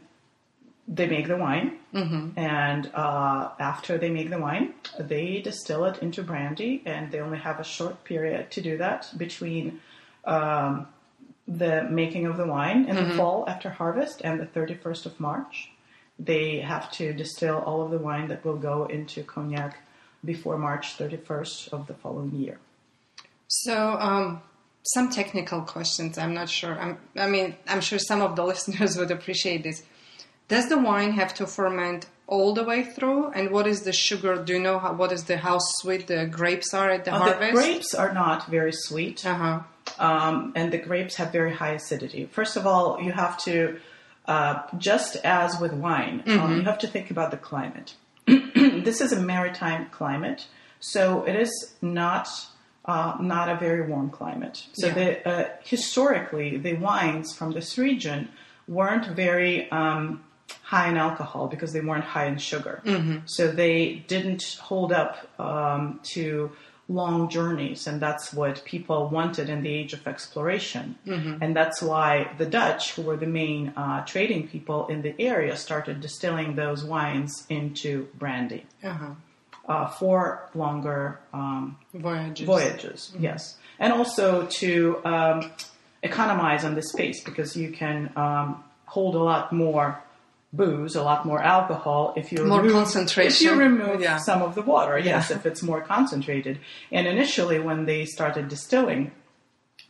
they 0.87 1.07
make 1.07 1.27
the 1.27 1.37
wine, 1.37 1.77
Mm-hmm. 1.93 2.37
and 2.37 2.91
uh, 2.93 3.49
after 3.59 3.97
they 3.97 4.09
make 4.09 4.29
the 4.29 4.37
wine, 4.39 4.73
they 4.99 5.41
distill 5.41 5.85
it 5.85 5.97
into 6.03 6.21
brandy, 6.21 6.83
and 6.85 7.11
they 7.11 7.19
only 7.19 7.39
have 7.39 7.59
a 7.59 7.63
short 7.63 8.03
period 8.03 8.51
to 8.51 8.61
do 8.61 8.77
that 8.77 9.07
between 9.17 9.79
um, 10.25 10.87
the 11.47 11.83
making 11.89 12.25
of 12.25 12.37
the 12.37 12.45
wine 12.45 12.85
in 12.85 12.95
Mm-hmm. 12.95 13.09
the 13.09 13.15
fall 13.15 13.45
after 13.47 13.69
harvest 13.69 14.21
and 14.23 14.39
the 14.39 14.45
31st 14.45 15.05
of 15.07 15.19
March. 15.19 15.71
They 16.19 16.59
have 16.59 16.91
to 16.93 17.13
distill 17.13 17.57
all 17.59 17.81
of 17.83 17.91
the 17.91 17.99
wine 17.99 18.27
that 18.29 18.43
will 18.45 18.57
go 18.57 18.85
into 18.85 19.23
cognac 19.23 19.79
before 20.25 20.57
March 20.57 20.97
31st 20.97 21.73
of 21.73 21.87
the 21.87 21.93
following 21.93 22.33
year. 22.35 22.59
So, 23.47 23.97
um, 23.99 24.41
some 24.83 25.09
technical 25.09 25.61
questions. 25.61 26.17
I'm 26.17 26.33
not 26.33 26.49
sure. 26.49 26.77
I'm, 26.79 26.97
I 27.15 27.27
mean, 27.27 27.55
I'm 27.67 27.81
sure 27.81 27.99
some 27.99 28.21
of 28.21 28.35
the 28.35 28.43
listeners 28.53 28.97
would 28.97 29.11
appreciate 29.11 29.63
this. 29.63 29.83
Does 30.47 30.69
the 30.69 30.77
wine 30.77 31.11
have 31.13 31.33
to 31.35 31.45
ferment 31.47 32.07
all 32.25 32.53
the 32.53 32.63
way 32.63 32.83
through? 32.83 33.31
And 33.31 33.51
what 33.51 33.67
is 33.67 33.81
the 33.83 33.91
sugar? 33.93 34.35
Do 34.43 34.53
you 34.53 34.59
know 34.59 34.79
how, 34.79 34.93
what 34.93 35.11
is 35.11 35.25
the 35.25 35.37
how 35.37 35.57
sweet 35.59 36.07
the 36.07 36.25
grapes 36.25 36.73
are 36.73 36.89
at 36.89 37.05
the 37.05 37.13
Uh, 37.13 37.19
harvest? 37.19 37.41
the 37.41 37.51
grapes 37.53 37.93
are 37.93 38.13
not 38.13 38.47
very 38.47 38.71
sweet. 38.73 39.25
Uh 39.25 39.35
huh. 39.35 39.59
um, 39.99 40.51
and 40.55 40.71
the 40.71 40.77
grapes 40.77 41.15
have 41.15 41.31
very 41.31 41.53
high 41.53 41.71
acidity. 41.71 42.25
First 42.31 42.57
of 42.57 42.67
all, 42.67 43.01
you 43.01 43.13
have 43.13 43.37
to, 43.39 43.79
uh, 44.27 44.55
just 44.77 45.15
as 45.23 45.59
with 45.61 45.71
wine, 45.73 46.23
um, 46.27 46.57
you 46.57 46.63
have 46.63 46.77
to 46.79 46.87
think 46.87 47.09
about 47.09 47.31
the 47.31 47.37
climate. 47.37 47.95
this 48.87 48.99
is 48.99 49.13
a 49.13 49.19
maritime 49.21 49.87
climate, 49.91 50.47
so 50.81 51.23
it 51.23 51.35
is 51.35 51.51
not 51.81 52.27
uh, 52.85 53.15
not 53.19 53.49
a 53.49 53.55
very 53.55 53.81
warm 53.91 54.09
climate. 54.09 54.65
So 54.73 54.87
Yeah. 54.87 54.93
the, 54.99 55.29
uh, 55.29 55.49
historically, 55.63 56.57
the 56.57 56.73
wines 56.75 57.33
from 57.37 57.51
this 57.51 57.77
region 57.77 58.29
weren't 58.67 59.07
very 59.07 59.69
um, 59.71 60.23
high 60.63 60.89
in 60.89 60.97
alcohol 60.97 61.47
because 61.47 61.73
they 61.73 61.81
weren't 61.81 62.03
high 62.03 62.25
in 62.25 62.37
sugar. 62.37 62.81
So 63.25 63.51
they 63.51 64.03
didn't 64.07 64.57
hold 64.61 64.91
up 64.91 65.27
um, 65.39 65.99
to 66.13 66.51
long 66.89 67.27
journeys, 67.27 67.85
and 67.85 67.99
that's 68.01 68.31
what 68.33 68.63
people 68.63 69.09
wanted 69.09 69.49
in 69.49 69.61
the 69.61 69.69
age 69.69 69.91
of 69.91 70.07
exploration. 70.07 70.95
And 71.05 71.53
that's 71.55 71.81
why 71.81 72.31
the 72.37 72.45
Dutch, 72.45 72.93
who 72.93 73.01
were 73.01 73.17
the 73.17 73.27
main 73.27 73.73
uh, 73.75 74.05
trading 74.05 74.47
people 74.47 74.87
in 74.87 75.01
the 75.01 75.13
area, 75.19 75.57
started 75.57 75.99
distilling 76.01 76.55
those 76.55 76.83
wines 76.85 77.45
into 77.49 78.07
brandy 78.17 78.65
Uh 78.83 78.89
huh. 78.93 79.09
uh, 79.67 79.87
for 79.89 80.49
longer 80.55 81.19
um, 81.33 81.77
Voyages. 81.93 82.45
voyages. 82.45 83.13
Yes, 83.19 83.57
and 83.79 83.91
also 83.91 84.45
to 84.61 85.01
um, 85.05 85.51
economize 86.03 86.63
on 86.63 86.75
the 86.75 86.81
space 86.83 87.21
because 87.23 87.55
you 87.57 87.71
can 87.71 88.11
um, 88.15 88.63
hold 88.85 89.15
a 89.15 89.19
lot 89.23 89.51
more 89.51 90.01
booze, 90.53 90.95
a 90.95 91.03
lot 91.03 91.25
more 91.25 91.41
alcohol 91.41 92.13
if 92.15 92.31
you 92.31 92.43
More 92.45 92.59
remove, 92.59 92.73
concentration. 92.73 93.31
If 93.31 93.41
you 93.41 93.59
remove 93.59 94.01
Yeah. 94.01 94.17
some 94.17 94.41
of 94.41 94.55
the 94.55 94.61
water, 94.61 94.97
yes, 94.97 95.29
Yeah. 95.29 95.35
if 95.37 95.45
it's 95.45 95.61
more 95.61 95.81
concentrated. 95.81 96.59
And 96.91 97.05
initially, 97.07 97.59
when 97.59 97.85
they 97.85 98.05
started 98.05 98.47
distilling, 98.47 99.11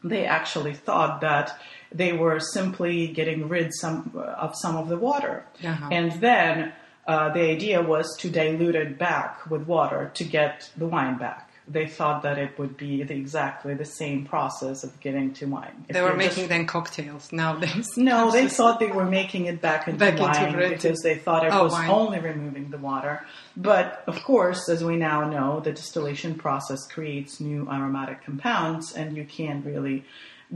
they 0.04 0.26
actually 0.26 0.74
thought 0.74 1.22
that 1.22 1.58
they 1.92 2.12
were 2.14 2.40
simply 2.40 3.08
getting 3.08 3.48
rid 3.48 3.74
some 3.74 4.12
of 4.38 4.56
some 4.56 4.76
of 4.76 4.90
the 4.90 4.98
water, 4.98 5.46
Uh-huh. 5.64 5.90
and 5.92 6.12
then 6.14 6.74
uh, 7.08 7.30
the 7.32 7.42
idea 7.50 7.82
was 7.82 8.18
to 8.18 8.30
dilute 8.30 8.76
it 8.76 8.98
back 9.00 9.50
with 9.50 9.62
water 9.66 10.12
to 10.14 10.24
get 10.26 10.70
the 10.76 10.86
wine 10.86 11.18
back. 11.18 11.50
They 11.70 11.86
thought 11.88 12.24
that 12.24 12.38
it 12.38 12.58
would 12.58 12.78
be 12.78 13.04
the, 13.04 13.14
exactly 13.16 13.74
the 13.74 13.84
same 13.86 14.26
process 14.26 14.86
of 14.86 14.98
getting 15.02 15.34
to 15.34 15.48
wine. 15.48 15.86
If 15.90 15.94
They 15.96 16.02
were 16.02 16.10
you're 16.12 16.18
just- 16.22 16.38
making 16.38 16.50
then 16.50 16.66
cocktails 16.66 17.32
nowadays. 17.34 17.90
no, 17.98 18.32
they 18.38 18.48
thought 18.48 18.80
they 18.80 18.88
were 18.92 19.06
making 19.06 19.48
it 19.48 19.62
back 19.62 19.88
into 19.88 20.00
Back 20.00 20.18
wine 20.18 20.54
brandy. 20.54 20.76
because 20.76 21.00
they 21.02 21.16
thought 21.16 21.46
it 21.46 21.52
Oh, 21.54 21.64
was 21.66 21.74
wine. 21.74 21.90
only 21.90 22.20
removing 22.20 22.70
the 22.70 22.78
water. 22.78 23.26
But 23.58 24.04
of 24.08 24.24
course, 24.24 24.70
as 24.70 24.82
we 24.84 24.96
now 24.96 25.28
know, 25.30 25.60
the 25.60 25.74
distillation 25.74 26.36
process 26.36 26.88
creates 26.88 27.42
new 27.42 27.68
aromatic 27.70 28.24
compounds, 28.24 28.94
and 28.94 29.18
you 29.18 29.26
can't 29.26 29.66
really 29.66 30.06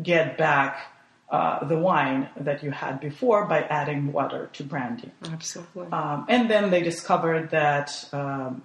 get 0.02 0.38
back 0.38 0.94
uh, 1.30 1.66
the 1.66 1.78
wine 1.78 2.30
that 2.38 2.62
you 2.64 2.72
had 2.72 3.00
before 3.02 3.46
by 3.46 3.62
adding 3.64 4.12
water 4.14 4.50
to 4.54 4.64
brandy. 4.64 5.12
Absolutely. 5.32 5.88
Um, 5.92 6.26
and 6.30 6.50
then 6.50 6.72
they 6.72 6.82
discovered 6.82 7.52
that 7.52 7.90
um, 8.14 8.64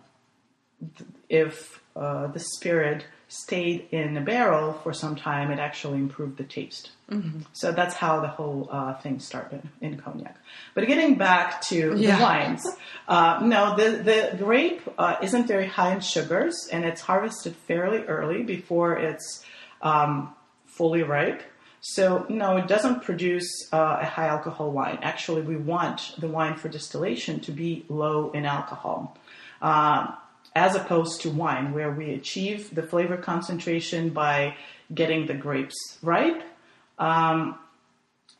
th- 0.96 1.08
if 1.28 1.80
uh, 1.96 2.26
the 2.28 2.40
spirit 2.40 3.04
stayed 3.28 3.88
in 3.90 4.16
a 4.16 4.20
barrel 4.20 4.72
for 4.84 4.92
some 4.92 5.16
time, 5.16 5.50
it 5.50 5.58
actually 5.58 5.98
improved 5.98 6.36
the 6.36 6.44
taste. 6.44 6.90
So 7.52 7.70
that's 7.72 7.94
how 7.94 8.20
the 8.20 8.26
whole 8.28 8.68
uh, 8.70 8.94
thing 8.94 9.20
started 9.20 9.62
in 9.80 9.96
cognac. 9.96 10.36
But 10.74 10.86
getting 10.88 11.14
back 11.16 11.60
to 11.70 11.94
Yeah. 11.96 12.16
the 12.16 12.22
wines, 12.22 12.66
uh, 13.08 13.40
no, 13.44 13.76
the, 13.76 13.88
the 14.02 14.36
grape 14.36 14.82
uh, 14.98 15.16
isn't 15.22 15.46
very 15.46 15.66
high 15.66 15.92
in 15.94 16.00
sugars, 16.00 16.68
and 16.72 16.84
it's 16.84 17.00
harvested 17.00 17.54
fairly 17.68 18.00
early 18.04 18.42
before 18.42 18.96
it's 18.98 19.44
um, 19.82 20.34
fully 20.66 21.02
ripe. 21.04 21.42
So 21.80 22.26
no, 22.28 22.56
it 22.56 22.66
doesn't 22.66 23.02
produce 23.04 23.48
uh, 23.72 23.98
a 24.00 24.04
high 24.06 24.26
alcohol 24.26 24.72
wine. 24.72 24.98
Actually, 25.02 25.42
we 25.42 25.56
want 25.56 26.14
the 26.18 26.26
wine 26.26 26.56
for 26.56 26.68
distillation 26.68 27.38
to 27.40 27.52
be 27.52 27.84
low 27.88 28.30
in 28.32 28.44
alcohol, 28.44 29.16
um, 29.62 30.12
as 30.56 30.74
opposed 30.74 31.20
to 31.20 31.28
wine, 31.28 31.74
where 31.74 31.92
we 31.92 32.14
achieve 32.14 32.74
the 32.74 32.82
flavor 32.82 33.18
concentration 33.18 34.08
by 34.08 34.56
getting 34.92 35.26
the 35.26 35.34
grapes 35.34 35.76
ripe 36.02 36.42
um, 36.98 37.58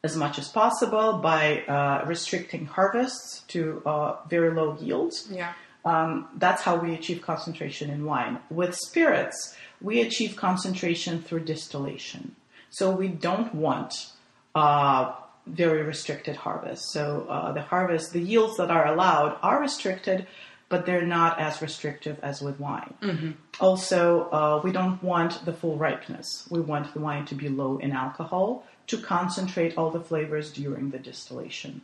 as 0.03 0.17
much 0.17 0.39
as 0.39 0.49
possible 0.49 1.19
by 1.19 1.61
uh, 1.65 2.05
restricting 2.07 2.65
harvests 2.65 3.43
to 3.49 3.83
uh, 3.85 4.17
very 4.31 4.51
low 4.51 4.77
yields. 4.81 5.29
yeah. 5.31 5.53
Um, 5.85 6.27
that's 6.39 6.63
how 6.63 6.75
we 6.75 6.95
achieve 6.95 7.23
concentration 7.23 7.91
in 7.91 8.05
wine. 8.05 8.41
With 8.51 8.75
spirits, 8.75 9.55
we 9.81 10.01
achieve 10.01 10.35
concentration 10.35 11.23
through 11.23 11.45
distillation. 11.45 12.35
So 12.71 12.91
we 12.91 13.07
don't 13.07 13.55
want 13.55 14.11
uh, 14.57 15.13
very 15.47 15.83
restricted 15.83 16.35
harvests. 16.35 16.93
So 16.93 17.27
uh, 17.29 17.53
the 17.53 17.63
harvest, 17.63 18.13
the 18.13 18.21
yields 18.21 18.57
that 18.57 18.69
are 18.69 18.87
allowed 18.89 19.39
are 19.43 19.61
restricted, 19.61 20.27
but 20.69 20.85
they're 20.87 21.07
not 21.07 21.39
as 21.41 21.63
restrictive 21.63 22.19
as 22.23 22.41
with 22.43 22.59
wine. 22.61 23.37
Also, 23.61 24.29
uh, 24.31 24.61
we 24.65 24.73
don't 24.73 25.03
want 25.03 25.45
the 25.45 25.53
full 25.53 25.77
ripeness. 25.77 26.47
We 26.51 26.61
want 26.61 26.93
the 26.93 27.01
wine 27.01 27.25
to 27.27 27.35
be 27.35 27.49
low 27.49 27.79
in 27.79 27.93
alcohol 27.93 28.65
to 28.89 28.99
concentrate 28.99 29.77
all 29.79 29.91
the 29.91 30.01
flavors 30.01 30.53
during 30.53 30.91
the 30.91 30.99
distillation. 30.99 31.83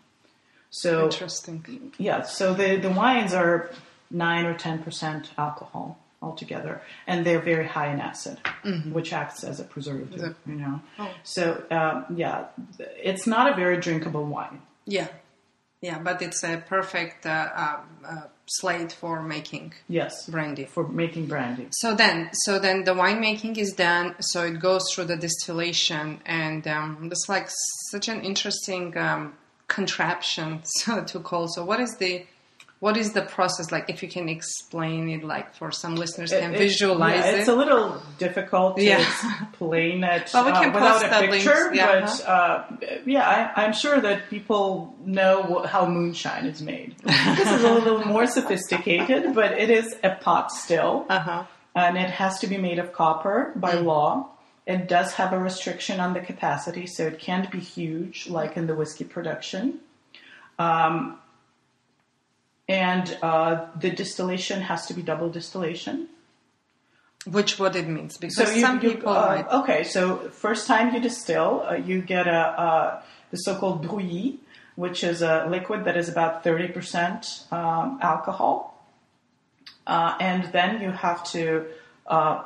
So 0.71 1.05
Interesting. 1.05 1.93
yeah, 1.99 2.23
so 2.23 2.55
the, 2.55 2.77
the 2.77 2.91
wines 2.91 3.35
are 3.35 3.71
nine 4.11 4.47
or 4.47 4.55
ten 4.55 4.83
percent 4.83 5.31
alcohol 5.37 5.99
altogether, 6.23 6.81
and 7.07 7.27
they're 7.27 7.41
very 7.43 7.67
high 7.67 7.93
in 7.93 8.01
acid, 8.01 8.39
which 8.93 9.13
acts 9.13 9.43
as 9.45 9.59
a 9.61 9.65
preservative. 9.65 10.35
You 10.47 10.55
know, 10.55 10.81
Oh. 10.99 11.11
so 11.25 11.63
um, 11.71 12.17
yeah, 12.17 12.47
it's 12.79 13.27
not 13.27 13.53
a 13.53 13.57
very 13.57 13.79
drinkable 13.79 14.25
wine. 14.25 14.63
Yeah. 14.87 15.09
Yeah, 15.83 15.99
but 15.99 16.23
it's 16.23 16.45
a 16.45 16.63
perfect 16.69 17.27
uh, 17.27 17.49
uh, 17.55 17.81
uh, 18.09 18.21
slate 18.47 18.93
for 18.93 19.21
making 19.21 19.75
Yes, 19.89 20.27
brandy. 20.27 20.65
for 20.65 20.87
making 20.87 21.27
brandy. 21.27 21.67
So 21.73 21.95
then, 21.97 22.31
so 22.45 22.61
then 22.61 22.85
the 22.85 22.95
winemaking 22.95 23.59
is 23.59 23.73
done. 23.73 24.15
So 24.21 24.45
it 24.45 24.61
goes 24.61 24.85
through 24.95 25.07
the 25.07 25.17
distillation, 25.17 26.21
and 26.25 26.67
um, 26.69 27.09
it's 27.11 27.29
like 27.29 27.49
such 27.91 28.09
an 28.09 28.23
interesting 28.23 28.97
um, 28.97 29.35
contraption, 29.67 30.61
so 30.65 31.03
to 31.03 31.19
call. 31.19 31.49
So 31.49 31.65
what 31.65 31.81
is 31.81 31.97
the 31.99 32.27
what 32.83 32.97
is 32.97 33.13
the 33.13 33.23
process 33.23 33.71
like? 33.71 33.85
If 33.89 34.03
you 34.03 34.09
can 34.09 34.29
explain 34.29 35.09
it, 35.09 35.23
like 35.23 35.55
for 35.55 35.71
some 35.71 35.95
listeners 35.95 36.31
can 36.33 36.53
It- 36.53 36.59
visualize 36.59 37.25
yeah, 37.25 37.31
it. 37.31 37.39
It's 37.39 37.49
a 37.49 37.55
little 37.55 38.03
difficult 38.19 38.71
to 38.77 38.83
Yeah. 38.83 38.99
explain 39.01 40.03
it 40.15 40.25
Well, 40.35 40.47
we 40.47 40.51
uh, 40.51 40.61
can 40.63 40.73
without 40.73 41.05
a 41.07 41.09
the 41.09 41.31
links, 41.31 41.45
picture, 41.47 41.73
yeah, 41.73 42.01
but 42.01 42.29
uh, 42.29 42.65
yeah, 43.07 43.25
I, 43.57 43.63
I'm 43.63 43.73
sure 43.73 44.01
that 44.01 44.29
people 44.29 44.97
know 45.19 45.65
how 45.73 45.87
moonshine 45.87 46.45
is 46.47 46.61
made. 46.61 46.97
this 47.39 47.49
is 47.57 47.63
a 47.63 47.73
little 47.73 48.01
more 48.15 48.27
sophisticated, 48.27 49.33
but 49.33 49.53
it 49.53 49.71
is 49.71 49.95
a 50.03 50.17
pot 50.17 50.51
still, 50.51 51.07
uh-huh. 51.09 51.45
and 51.77 51.97
it 51.97 52.11
has 52.11 52.41
to 52.41 52.49
be 52.49 52.59
made 52.59 52.81
of 52.81 52.93
copper 52.93 53.53
by 53.55 53.75
law. 53.75 54.29
It 54.67 54.89
does 54.89 55.13
have 55.21 55.33
a 55.33 55.39
restriction 55.39 56.01
on 56.01 56.15
the 56.15 56.21
capacity, 56.33 56.89
so 56.89 57.07
it 57.07 57.21
can't 57.21 57.49
be 57.49 57.61
huge 57.61 58.29
like 58.29 58.57
in 58.57 58.67
the 58.67 58.75
whiskey 58.75 59.05
production. 59.05 59.79
Um, 60.59 61.19
and 62.73 63.05
uh, 63.23 63.67
the 63.85 63.91
distillation 63.91 64.63
has 64.63 64.87
to 64.87 64.95
be 64.95 65.03
double 65.03 65.29
distillation. 65.29 66.09
Which 67.27 67.59
what 67.59 67.77
it 67.77 67.87
means 67.87 68.17
because 68.17 68.55
you- 68.57 68.63
some 68.67 68.81
you- 68.83 68.91
people 68.91 69.13
uh, 69.13 69.27
might. 69.37 69.49
okay. 69.61 69.85
So 69.85 70.03
first 70.47 70.67
time 70.67 70.87
you 70.95 71.01
distill, 71.01 71.51
uh, 71.69 71.75
you 71.75 71.97
get 72.15 72.27
a 72.27 72.41
uh, 72.67 73.03
the 73.31 73.37
so-called 73.47 73.79
brouillis, 73.87 74.39
which 74.85 75.05
is 75.05 75.23
a 75.23 75.47
liquid 75.55 75.85
that 75.87 75.97
is 76.03 76.09
about 76.09 76.43
thirty 76.47 76.69
percent 76.77 77.45
um, 77.59 77.99
alcohol, 78.13 78.55
uh, 79.87 80.17
and 80.31 80.41
then 80.57 80.83
you 80.83 80.91
have 80.91 81.21
to 81.35 81.67
uh, 82.17 82.43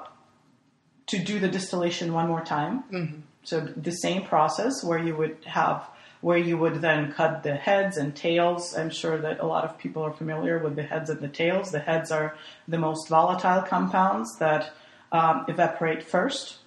to 1.07 1.17
do 1.31 1.39
the 1.45 1.49
distillation 1.49 2.13
one 2.13 2.27
more 2.29 2.45
time. 2.45 2.75
Mm-hmm. 2.93 3.21
So 3.51 3.61
the 3.89 3.93
same 3.93 4.23
process 4.25 4.75
where 4.89 4.99
you 4.99 5.15
would 5.21 5.37
have 5.61 5.79
where 6.21 6.39
you 6.39 6.59
would 6.59 6.81
then 6.81 7.13
cut 7.13 7.43
the 7.43 7.55
heads 7.55 7.97
and 7.97 8.15
tails. 8.15 8.77
I'm 8.77 8.91
sure 8.91 9.19
that 9.19 9.41
a 9.41 9.47
lot 9.47 9.65
of 9.65 9.79
people 9.79 10.03
are 10.03 10.13
familiar 10.13 10.59
with 10.59 10.77
the 10.77 10.83
heads 10.83 11.11
and 11.11 11.21
the 11.21 11.29
tails. 11.29 11.71
The 11.71 11.81
heads 11.81 12.11
are 12.11 12.37
the 12.67 12.79
most 12.79 13.09
volatile 13.09 13.63
compounds 13.63 14.39
that 14.39 14.73
um, 15.13 15.45
evaporate 15.49 16.03
first. 16.03 16.59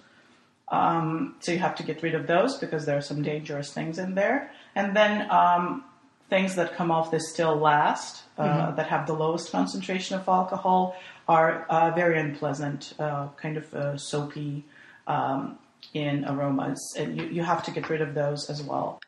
Um, 0.68 1.34
so 1.40 1.52
you 1.52 1.58
have 1.58 1.74
to 1.76 1.82
get 1.82 2.02
rid 2.02 2.14
of 2.14 2.26
those 2.26 2.56
because 2.58 2.86
there 2.86 2.96
are 2.96 3.02
some 3.02 3.22
dangerous 3.22 3.72
things 3.72 3.98
in 3.98 4.14
there. 4.14 4.52
And 4.74 4.96
then 4.96 5.28
um, 5.30 5.84
things 6.28 6.54
that 6.54 6.74
come 6.74 6.90
off 6.90 7.10
the 7.10 7.20
still 7.20 7.56
last, 7.56 8.22
uh, 8.38 8.70
that 8.70 8.86
have 8.86 9.06
the 9.06 9.12
lowest 9.12 9.50
concentration 9.50 10.16
of 10.16 10.28
alcohol, 10.28 10.96
are 11.28 11.64
uh, 11.68 11.90
very 11.90 12.18
unpleasant, 12.18 12.94
uh, 12.98 13.28
kind 13.36 13.56
of 13.56 13.74
uh, 13.74 13.96
soapy 13.96 14.64
um, 15.06 15.58
in 15.92 16.24
aromas. 16.24 16.94
And 16.96 17.20
you, 17.20 17.26
you 17.26 17.42
have 17.42 17.64
to 17.64 17.72
get 17.72 17.90
rid 17.90 18.00
of 18.00 18.14
those 18.14 18.48
as 18.48 18.62
well. 18.62 19.00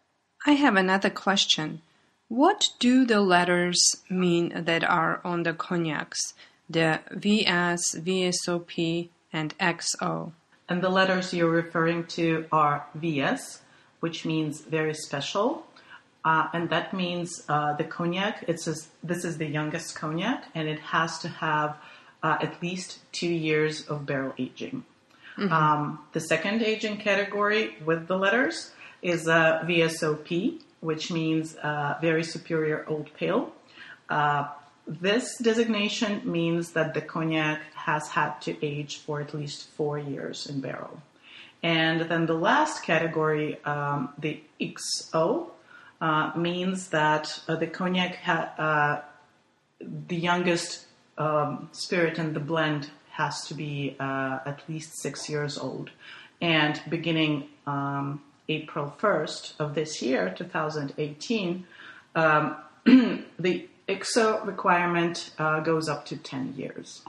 I 0.45 0.53
have 0.53 0.75
another 0.75 1.11
question. 1.11 1.83
What 2.29 2.71
do 2.81 3.05
the 3.05 3.21
letters 3.21 3.81
mean 4.11 4.65
that 4.65 4.83
are 4.83 5.21
on 5.25 5.45
the 5.45 5.53
cognacs? 5.53 6.35
The 6.69 7.01
VS, 7.13 7.97
VSOP, 7.99 9.09
and 9.33 9.57
XO. 9.59 10.33
And 10.69 10.83
the 10.83 10.89
letters 10.89 11.33
you're 11.33 11.51
referring 11.51 12.07
to 12.17 12.47
are 12.51 12.87
VS, 12.95 13.61
which 14.01 14.25
means 14.25 14.63
very 14.63 14.95
special. 14.95 15.67
Uh, 16.25 16.49
and 16.53 16.71
that 16.71 16.93
means 16.93 17.45
uh, 17.49 17.75
the 17.75 17.85
cognac, 17.85 18.45
it's 18.49 18.67
a, 18.67 18.75
this 19.03 19.25
is 19.25 19.39
the 19.39 19.47
youngest 19.47 19.95
cognac, 19.95 20.45
and 20.55 20.69
it 20.69 20.79
has 20.81 21.19
to 21.21 21.29
have 21.29 21.77
uh, 22.23 22.39
at 22.41 22.61
least 22.63 22.99
two 23.13 23.29
years 23.29 23.87
of 23.87 24.07
barrel 24.07 24.33
aging. 24.39 24.85
Um, 25.39 25.99
the 26.13 26.21
second 26.21 26.63
aging 26.63 26.99
category 26.99 27.77
with 27.85 28.07
the 28.07 28.17
letters 28.19 28.73
is 29.03 29.27
a 29.27 29.63
VSOP, 29.65 30.61
which 30.81 31.11
means 31.11 31.57
very 32.01 32.25
superior 32.25 32.85
old 32.89 33.13
pale. 33.15 33.53
Uh, 34.09 34.47
this 34.87 35.39
designation 35.39 36.21
means 36.25 36.73
that 36.73 36.95
the 36.95 37.01
cognac 37.01 37.63
has 37.75 38.09
had 38.09 38.41
to 38.41 38.65
age 38.65 38.99
for 38.99 39.21
at 39.21 39.33
least 39.33 39.69
four 39.71 39.99
years 39.99 40.47
in 40.47 40.61
barrel. 40.61 41.01
And 41.63 42.03
then 42.03 42.27
the 42.27 42.35
last 42.35 42.83
category, 42.83 43.63
um, 43.65 44.13
the 44.19 44.41
XO, 44.61 45.51
uh, 46.01 46.33
means 46.35 46.89
that 46.89 47.41
uh, 47.47 47.55
the 47.55 47.69
cognac, 47.69 48.17
ha- 48.17 48.53
uh, 48.59 49.01
the 50.09 50.17
youngest 50.17 50.87
um, 51.17 51.69
spirit 51.71 52.19
in 52.19 52.33
the 52.33 52.41
blend 52.41 52.91
has 53.11 53.47
to 53.47 53.55
be 53.55 53.95
uh, 54.01 54.41
at 54.45 54.63
least 54.69 55.01
six 55.01 55.29
years 55.29 55.57
old. 55.57 55.91
And 56.41 56.81
beginning 56.89 57.49
um, 57.69 58.21
April 58.49 58.95
1st 58.99 59.55
of 59.59 59.75
this 59.75 60.03
year, 60.03 60.33
2018, 60.37 61.67
um, 62.15 62.57
the 62.85 63.69
IXO 63.89 64.45
requirement 64.47 65.31
uh, 65.39 65.61
goes 65.61 65.89
up 65.89 66.05
to 66.07 66.17
10 66.17 66.55
years. 66.57 67.03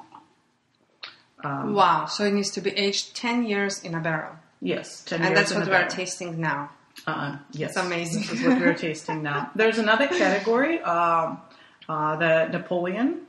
Um, 1.44 1.74
wow. 1.74 2.06
So 2.06 2.24
it 2.24 2.34
needs 2.34 2.52
to 2.52 2.62
be 2.62 2.72
aged 2.72 3.16
10 3.16 3.46
years 3.46 3.82
in 3.84 3.96
a 3.96 4.00
barrel. 4.00 4.36
Yes, 4.62 5.04
10 5.04 5.20
And 5.22 5.30
years 5.30 5.40
that's 5.40 5.52
in 5.52 5.58
what 5.60 5.68
a 5.68 5.70
we 5.72 5.76
are 5.76 5.80
barrel. 5.82 5.92
tasting 5.96 6.40
now. 6.40 6.70
Uh, 7.06 7.38
yes, 7.52 7.72
It's 7.72 7.80
amazing. 7.86 8.22
This 8.22 8.32
is 8.40 8.48
what 8.48 8.60
we're 8.62 8.74
tasting 8.90 9.24
now. 9.24 9.52
There's 9.56 9.78
another 9.78 10.08
category, 10.08 10.80
um, 10.82 11.42
uh, 11.90 12.16
the 12.16 12.48
Napoleon, 12.52 13.22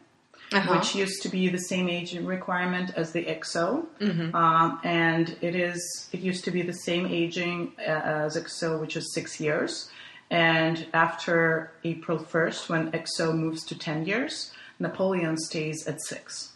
Uh-huh. 0.53 0.75
which 0.77 0.95
used 0.95 1.23
to 1.23 1.29
be 1.29 1.49
the 1.49 1.59
same 1.59 1.89
aging 1.89 2.25
requirement 2.27 2.93
as 2.97 3.13
the 3.13 3.25
XO, 3.25 3.87
Mm-hmm. 4.01 4.35
um, 4.37 4.79
and 4.85 5.37
it 5.41 5.55
is 5.57 6.09
it 6.13 6.21
used 6.21 6.45
to 6.45 6.51
be 6.51 6.63
the 6.63 6.73
same 6.73 7.07
aging 7.07 7.73
uh, 7.79 7.83
as 8.27 8.37
XO, 8.37 8.81
which 8.81 8.97
is 8.97 9.13
six 9.15 9.41
years. 9.41 9.91
And 10.31 10.87
after 10.95 11.73
April 11.85 12.19
1st, 12.19 12.69
when 12.69 12.93
XO 12.93 13.35
moves 13.37 13.65
to 13.67 13.79
10 13.79 14.07
years, 14.07 14.53
Napoleon 14.79 15.37
stays 15.39 15.87
at 15.87 16.01
six. 16.03 16.53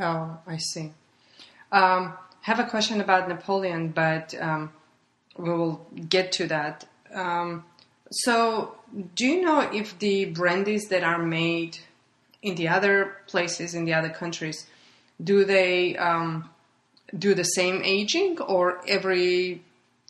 Oh, 0.00 0.38
I 0.46 0.56
see. 0.58 0.92
Um, 1.70 2.14
have 2.42 2.58
a 2.58 2.64
question 2.64 3.00
about 3.00 3.28
Napoleon, 3.28 3.88
but 3.88 4.34
um, 4.40 4.72
we 5.36 5.50
will 5.50 5.86
get 6.08 6.32
to 6.32 6.46
that. 6.48 6.86
Um, 7.14 7.64
so, 8.10 8.76
do 9.14 9.26
you 9.26 9.42
know 9.42 9.60
if 9.60 9.98
the 9.98 10.26
brandies 10.26 10.88
that 10.88 11.02
are 11.02 11.22
made 11.22 11.78
in 12.42 12.56
the 12.56 12.68
other 12.68 13.16
places, 13.26 13.74
in 13.74 13.84
the 13.84 13.94
other 13.94 14.10
countries, 14.10 14.66
do 15.22 15.44
they 15.44 15.96
um, 15.96 16.50
do 17.16 17.34
the 17.34 17.44
same 17.44 17.80
aging, 17.84 18.40
or 18.40 18.82
every 18.88 19.62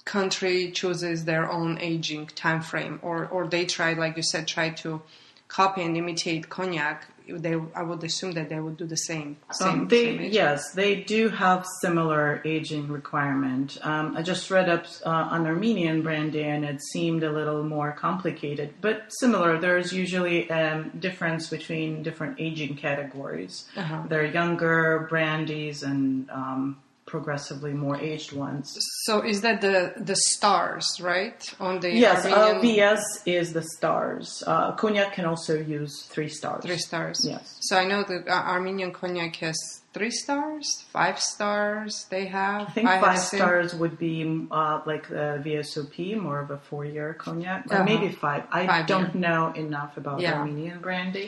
country 0.05 0.71
chooses 0.73 1.25
their 1.25 1.51
own 1.51 1.79
aging 1.81 2.27
time 2.29 2.63
frame, 2.63 2.99
or 3.03 3.27
or 3.27 3.47
they 3.47 3.65
try, 3.67 3.93
like 3.93 4.17
you 4.17 4.23
said, 4.23 4.49
try 4.49 4.71
to 4.71 5.03
copy 5.49 5.83
and 5.83 5.97
imitate 5.97 6.49
cognac? 6.49 7.07
They, 7.29 7.55
I 7.75 7.83
would 7.83 8.03
assume 8.05 8.33
that 8.33 8.49
they 8.49 8.61
would 8.61 8.77
do 8.77 8.87
the 8.87 8.97
same. 8.97 9.37
Same, 9.53 9.69
Um, 9.69 9.89
they, 9.89 10.05
same 10.17 10.33
yes, 10.33 10.73
they 10.73 10.97
do 10.97 11.29
have 11.29 11.67
similar 11.81 12.41
aging 12.45 12.89
requirement. 12.89 13.79
Um, 13.83 14.17
I 14.17 14.23
just 14.23 14.51
read 14.51 14.69
up 14.69 14.87
uh, 15.07 15.11
on 15.11 15.47
Armenian 15.47 16.03
brandy, 16.03 16.43
and 16.43 16.65
it 16.65 16.83
seemed 16.83 17.23
a 17.23 17.33
little 17.33 17.63
more 17.63 17.93
complicated, 17.93 18.75
but 18.81 19.13
similar. 19.21 19.59
There's 19.59 19.93
usually 19.93 20.49
a 20.49 20.85
difference 20.99 21.49
between 21.49 22.03
different 22.03 22.41
aging 22.41 22.77
categories. 22.77 23.67
Uh-huh. 23.77 24.03
There 24.09 24.21
are 24.23 24.27
younger 24.27 25.07
brandies 25.09 25.83
and 25.83 26.29
um, 26.31 26.79
progressively 27.17 27.75
more 27.87 27.97
aged 28.11 28.33
ones. 28.47 28.67
So 29.07 29.13
is 29.33 29.39
that 29.47 29.57
the 29.67 29.77
the 30.11 30.17
stars, 30.33 30.87
right? 31.13 31.39
On 31.61 31.75
the 31.85 31.91
Yes, 32.07 32.25
uh, 32.25 32.31
Armenian 32.31 32.61
VS 32.63 33.03
is 33.39 33.47
the 33.59 33.65
stars. 33.77 34.27
Uh, 34.47 34.73
cognac 34.81 35.11
can 35.17 35.27
also 35.33 35.55
use 35.79 35.93
three 36.15 36.31
stars. 36.39 36.63
three 36.67 36.83
stars. 36.89 37.19
Yes. 37.33 37.45
So 37.69 37.73
I 37.83 37.85
know 37.91 38.01
the 38.13 38.19
uh, 38.27 38.55
Armenian 38.55 38.91
cognac 38.99 39.35
has 39.47 39.59
three 39.97 40.15
stars, 40.25 40.67
five 40.99 41.17
stars. 41.35 41.93
They 42.15 42.25
have. 42.41 42.61
I 42.69 42.73
think 42.75 42.89
have 42.89 43.03
five 43.09 43.19
seen- 43.29 43.41
stars 43.41 43.71
would 43.81 43.97
be 44.09 44.17
uh, 44.51 44.81
like 44.93 45.05
the 45.19 45.29
VSOP, 45.45 45.97
more 46.27 46.41
of 46.45 46.49
a 46.51 46.59
four-year 46.69 47.11
cognac, 47.25 47.61
or 47.71 47.75
Uh-huh. 47.75 47.85
maybe 47.93 48.09
five. 48.25 48.43
I 48.61 48.63
Five 48.67 48.87
don't 48.93 49.15
know 49.27 49.43
enough 49.65 49.93
about 50.03 50.17
Yeah. 50.25 50.39
Armenian 50.39 50.79
brandy, 50.87 51.27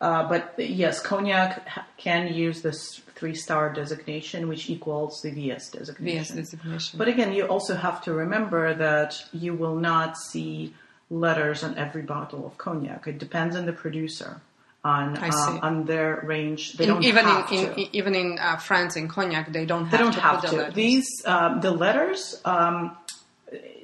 uh, 0.00 0.28
but 0.28 0.54
yes, 0.58 1.00
cognac 1.00 1.66
can 1.96 2.32
use 2.32 2.62
this 2.62 3.00
three-star 3.16 3.72
designation, 3.72 4.46
which 4.48 4.70
equals 4.70 5.20
the 5.22 5.30
VS 5.30 5.70
designation. 5.70 6.18
VS 6.18 6.28
designation. 6.30 6.98
But 6.98 7.08
again, 7.08 7.32
you 7.32 7.46
also 7.46 7.74
have 7.74 8.02
to 8.04 8.12
remember 8.12 8.74
that 8.74 9.20
you 9.32 9.54
will 9.54 9.74
not 9.74 10.16
see 10.16 10.72
letters 11.10 11.64
on 11.64 11.76
every 11.76 12.02
bottle 12.02 12.46
of 12.46 12.56
cognac. 12.58 13.06
It 13.08 13.18
depends 13.18 13.56
on 13.56 13.66
the 13.66 13.72
producer. 13.72 14.40
On 14.84 15.18
um, 15.18 15.58
on 15.62 15.84
their 15.86 16.20
range, 16.24 16.74
they 16.74 16.84
In- 16.84 16.90
don't 16.90 17.02
even 17.04 17.24
have 17.24 17.50
in, 17.50 17.66
to. 17.66 17.80
in 17.80 17.88
even 17.92 18.14
in 18.14 18.38
uh, 18.38 18.56
France 18.58 18.94
in 18.94 19.08
cognac, 19.08 19.52
they 19.52 19.66
don't 19.66 19.86
have 19.86 19.90
They 19.90 19.98
don't 19.98 20.12
to 20.12 20.20
have 20.20 20.42
to. 20.50 20.56
the. 20.56 20.70
These 20.72 21.08
um, 21.26 21.60
the 21.60 21.72
letters 21.72 22.40
um, 22.44 22.96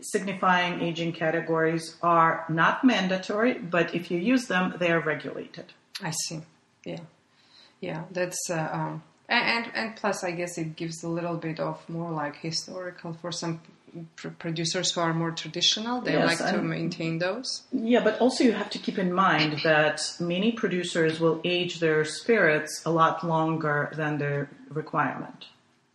signifying 0.01 0.81
aging 0.83 1.13
categories 1.13 1.97
are 2.03 2.45
not 2.49 2.85
mandatory, 2.85 3.55
but 3.55 3.93
if 3.95 4.11
you 4.11 4.19
use 4.19 4.47
them, 4.47 4.75
they 4.79 4.91
are 4.93 5.01
regulated. 5.01 5.73
I 6.03 6.11
see. 6.11 6.41
Yeah, 6.85 7.01
yeah. 7.81 8.05
That's 8.11 8.51
uh, 8.51 8.69
um, 8.73 9.03
and, 9.29 9.67
and 9.67 9.75
and 9.75 9.97
plus, 9.97 10.25
I 10.25 10.33
guess 10.33 10.59
it 10.59 10.77
gives 10.77 11.03
a 11.03 11.09
little 11.09 11.37
bit 11.37 11.61
of 11.61 11.87
more 11.89 12.11
like 12.11 12.37
historical 12.37 13.15
for 13.15 13.33
some 13.33 13.61
pr- 14.17 14.29
producers 14.29 14.93
who 14.93 15.01
are 15.01 15.15
more 15.15 15.31
traditional. 15.31 16.01
They 16.01 16.13
Yes, 16.13 16.41
like 16.41 16.53
to 16.53 16.61
maintain 16.61 17.19
those. 17.19 17.63
Yeah, 17.73 18.03
but 18.03 18.21
also 18.21 18.45
you 18.45 18.53
have 18.53 18.71
to 18.71 18.79
keep 18.79 18.99
in 18.99 19.13
mind 19.13 19.61
that 19.65 20.01
many 20.21 20.53
producers 20.53 21.21
will 21.21 21.41
age 21.45 21.81
their 21.81 22.05
spirits 22.05 22.83
a 22.85 22.91
lot 22.91 23.27
longer 23.27 23.91
than 23.97 24.19
their 24.19 24.51
requirement. 24.69 25.47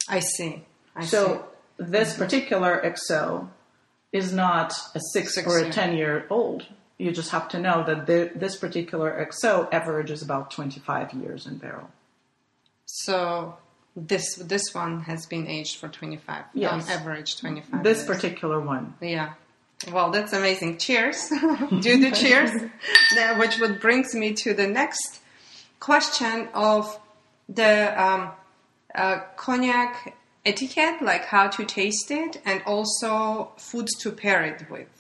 I 0.08 0.20
see. 0.20 0.64
I 0.96 1.02
see. 1.02 1.08
So 1.10 1.46
this 1.78 2.18
particular 2.18 2.82
XO 2.84 3.50
is 4.12 4.34
not 4.34 4.74
a 4.96 5.00
six, 5.14 5.36
Six, 5.36 5.48
or 5.48 5.60
a 5.60 5.72
ten 5.72 5.96
year 5.96 6.26
old. 6.30 6.66
You 7.00 7.12
just 7.12 7.32
have 7.32 7.48
to 7.50 7.60
know 7.60 7.84
that 7.88 8.06
the, 8.08 8.30
this 8.36 8.56
particular 8.58 9.28
XO 9.32 9.68
averages 9.72 10.22
about 10.22 10.52
twenty 10.52 10.80
five 10.80 11.12
years 11.14 11.48
in 11.48 11.58
barrel. 11.58 11.90
So 12.86 13.56
this 13.96 14.36
this 14.36 14.74
one 14.74 15.02
has 15.02 15.26
been 15.26 15.48
aged 15.48 15.78
for 15.78 15.88
25 15.90 16.44
Yes. 16.54 16.72
on 16.72 16.82
average 16.92 17.38
25 17.40 17.84
This 17.84 17.98
years. 17.98 18.08
particular 18.08 18.60
one. 18.60 18.94
yeah 19.02 19.34
well 19.92 20.12
that's 20.12 20.32
amazing 20.34 20.78
cheers 20.78 21.30
do 21.82 22.00
the 22.00 22.12
cheers 22.12 22.52
Now, 23.16 23.40
which 23.40 23.60
would 23.60 23.80
brings 23.80 24.14
me 24.14 24.34
to 24.34 24.54
the 24.54 24.68
next 24.68 25.20
question 25.80 26.48
of 26.54 27.00
the 27.50 28.02
um, 28.02 28.32
uh, 28.94 29.20
cognac 29.36 30.16
etiquette 30.46 31.02
like 31.02 31.26
how 31.26 31.48
to 31.48 31.66
taste 31.66 32.12
it 32.12 32.42
and 32.46 32.62
also 32.66 33.52
foods 33.58 33.96
to 34.00 34.12
pair 34.12 34.44
it 34.44 34.70
with 34.70 34.99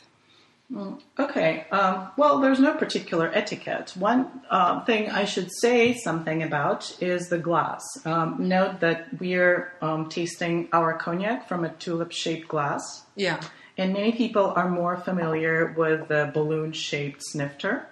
Okay. 1.18 1.66
Um, 1.72 2.12
well, 2.16 2.40
there's 2.40 2.60
no 2.60 2.76
particular 2.76 3.32
etiquette. 3.34 3.94
One 3.98 4.42
uh, 4.50 4.86
thing 4.86 5.10
I 5.10 5.26
should 5.26 5.50
say 5.62 5.94
something 5.94 6.44
about 6.44 6.96
is 7.02 7.30
the 7.30 7.40
glass. 7.40 7.84
Um, 8.06 8.36
note 8.48 8.80
that 8.82 9.08
we're 9.20 9.74
um, 9.82 10.10
tasting 10.10 10.70
our 10.72 10.94
cognac 10.94 11.48
from 11.48 11.66
a 11.66 11.70
tulip-shaped 11.70 12.48
glass, 12.48 12.82
yeah 13.16 13.40
and 13.78 13.94
many 13.94 14.12
people 14.12 14.48
are 14.58 14.70
more 14.70 14.98
familiar 14.98 15.74
with 15.78 16.10
the 16.10 16.30
balloon-shaped 16.34 17.22
snifter. 17.24 17.88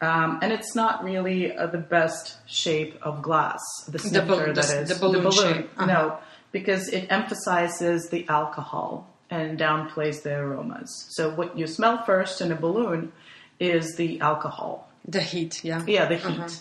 Um, 0.00 0.38
and 0.42 0.50
it's 0.50 0.74
not 0.74 1.04
really 1.04 1.54
uh, 1.54 1.66
the 1.66 1.78
best 1.78 2.38
shape 2.46 2.98
of 3.02 3.20
glass. 3.20 3.60
The 3.86 3.98
snifter, 3.98 4.26
bal- 4.28 4.46
the 4.46 4.52
that 4.54 4.64
s- 4.64 4.72
is 4.72 4.88
the 4.88 5.06
balloon 5.06 5.30
shape, 5.30 5.70
uh-huh. 5.76 5.86
No, 5.86 6.18
because 6.52 6.88
it 6.88 7.06
emphasizes 7.10 8.08
the 8.08 8.26
alcohol 8.28 9.13
and 9.30 9.58
downplays 9.58 10.22
the 10.22 10.34
aromas. 10.34 11.06
So 11.10 11.30
what 11.30 11.56
you 11.58 11.66
smell 11.66 12.04
first 12.04 12.40
in 12.40 12.52
a 12.52 12.56
balloon 12.56 13.12
is 13.58 13.96
the 13.96 14.20
alcohol. 14.20 14.88
the 15.06 15.20
heat 15.20 15.64
yeah 15.64 15.82
Yeah, 15.86 16.06
the 16.06 16.16
heat. 16.16 16.60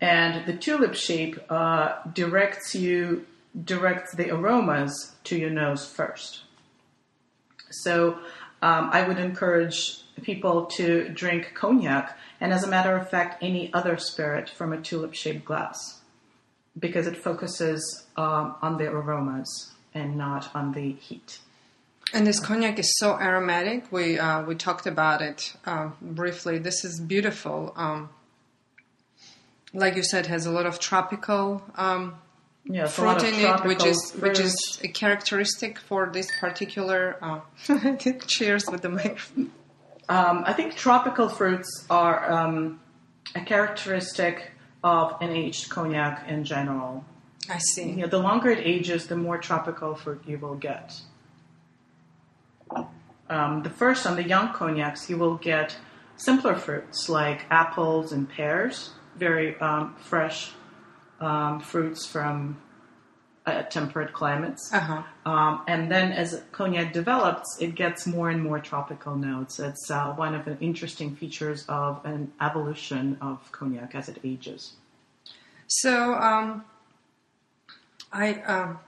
And 0.00 0.46
the 0.46 0.56
tulip 0.56 0.94
shape 0.94 1.38
uh, 1.48 1.94
directs 2.12 2.74
you 2.74 3.26
directs 3.64 4.14
the 4.14 4.30
aromas 4.30 5.14
to 5.24 5.36
your 5.36 5.50
nose 5.50 5.86
first. 5.86 6.40
So 7.70 8.18
um, 8.62 8.90
I 8.92 9.06
would 9.06 9.18
encourage 9.18 10.02
people 10.22 10.66
to 10.66 11.08
drink 11.08 11.52
cognac, 11.54 12.16
and 12.40 12.52
as 12.52 12.64
a 12.64 12.68
matter 12.68 12.96
of 12.96 13.10
fact, 13.10 13.42
any 13.42 13.72
other 13.72 13.96
spirit 13.96 14.48
from 14.48 14.72
a 14.72 14.80
tulip 14.80 15.14
shaped 15.14 15.44
glass, 15.44 16.00
because 16.78 17.06
it 17.06 17.16
focuses 17.16 18.06
um, 18.16 18.54
on 18.62 18.78
the 18.78 18.88
aromas 18.88 19.72
and 19.94 20.16
not 20.16 20.54
on 20.54 20.72
the 20.72 20.92
heat. 20.92 21.40
And 22.14 22.26
this 22.26 22.40
cognac 22.40 22.78
is 22.78 22.98
so 22.98 23.18
aromatic. 23.18 23.90
We 23.90 24.18
uh, 24.18 24.42
we 24.42 24.54
talked 24.54 24.86
about 24.86 25.22
it 25.22 25.54
uh, 25.64 25.90
briefly. 26.00 26.58
This 26.58 26.84
is 26.84 27.00
beautiful. 27.00 27.72
Um, 27.74 28.10
like 29.72 29.96
you 29.96 30.02
said, 30.02 30.26
has 30.26 30.44
a 30.44 30.50
lot 30.50 30.66
of 30.66 30.78
tropical 30.78 31.62
um, 31.76 32.16
lot 32.68 32.90
fruit 32.90 33.16
of 33.16 33.24
in 33.24 33.34
it, 33.34 33.64
which 33.64 33.84
is 33.84 34.12
which 34.20 34.38
is 34.38 34.80
a 34.84 34.88
characteristic 34.88 35.78
for 35.78 36.10
this 36.12 36.28
particular. 36.38 37.16
Uh, 37.22 37.40
cheers 38.26 38.64
with 38.70 38.82
the 38.82 38.90
microphone. 38.90 39.50
Um, 40.08 40.42
I 40.46 40.52
think 40.52 40.76
tropical 40.76 41.28
fruits 41.28 41.86
are 41.88 42.30
um, 42.30 42.80
a 43.34 43.40
characteristic 43.40 44.50
of 44.84 45.16
an 45.22 45.30
aged 45.30 45.70
cognac 45.70 46.28
in 46.28 46.44
general. 46.44 47.04
I 47.48 47.58
see. 47.58 47.92
Yeah, 47.92 48.06
the 48.06 48.18
longer 48.18 48.50
it 48.50 48.58
ages, 48.58 49.06
the 49.06 49.16
more 49.16 49.38
tropical 49.38 49.94
fruit 49.94 50.22
you 50.26 50.38
will 50.38 50.56
get. 50.56 51.00
Um, 53.32 53.62
the 53.62 53.70
first 53.70 54.06
on 54.06 54.16
the 54.16 54.22
young 54.22 54.52
cognacs, 54.52 55.08
you 55.08 55.16
will 55.16 55.36
get 55.36 55.74
simpler 56.16 56.54
fruits 56.54 57.08
like 57.08 57.46
apples 57.50 58.12
and 58.12 58.28
pears, 58.28 58.90
very 59.16 59.58
um, 59.58 59.96
fresh 59.96 60.52
um, 61.18 61.58
fruits 61.60 62.04
from 62.04 62.58
uh, 63.46 63.62
temperate 63.62 64.12
climates. 64.12 64.70
Uh-huh. 64.72 65.02
Um, 65.24 65.62
and 65.66 65.90
then 65.90 66.12
as 66.12 66.42
cognac 66.52 66.92
develops, 66.92 67.56
it 67.58 67.74
gets 67.74 68.06
more 68.06 68.28
and 68.28 68.42
more 68.42 68.60
tropical 68.60 69.16
notes. 69.16 69.58
It's 69.58 69.90
uh, 69.90 70.12
one 70.12 70.34
of 70.34 70.44
the 70.44 70.58
interesting 70.60 71.16
features 71.16 71.64
of 71.68 72.04
an 72.04 72.32
evolution 72.40 73.16
of 73.22 73.50
cognac 73.50 73.94
as 73.94 74.10
it 74.10 74.18
ages. 74.22 74.74
So 75.68 76.14
um, 76.14 76.64
I 78.12 78.34
um, 78.42 78.78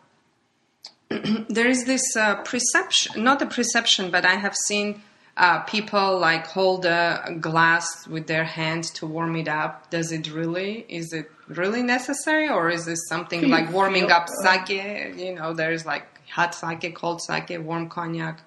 there 1.48 1.68
is 1.68 1.84
this 1.84 2.16
uh, 2.16 2.36
perception, 2.42 3.22
not 3.22 3.42
a 3.42 3.46
perception, 3.46 4.10
but 4.10 4.24
I 4.24 4.34
have 4.34 4.54
seen 4.54 5.02
uh, 5.36 5.60
people 5.60 6.18
like 6.18 6.46
hold 6.46 6.86
a 6.86 7.36
glass 7.40 8.06
with 8.06 8.26
their 8.26 8.44
hand 8.44 8.84
to 8.94 9.06
warm 9.06 9.36
it 9.36 9.48
up. 9.48 9.90
Does 9.90 10.12
it 10.12 10.32
really? 10.32 10.86
Is 10.88 11.12
it 11.12 11.30
really 11.48 11.82
necessary, 11.82 12.48
or 12.48 12.70
is 12.70 12.84
this 12.86 13.00
something 13.08 13.40
Can 13.40 13.50
like 13.50 13.72
warming 13.72 14.10
up 14.10 14.28
sake? 14.42 14.68
You 15.16 15.34
know, 15.34 15.52
there's 15.52 15.84
like 15.84 16.06
hot 16.28 16.54
sake, 16.54 16.94
cold 16.94 17.20
sake, 17.22 17.56
warm 17.60 17.88
cognac. 17.88 18.42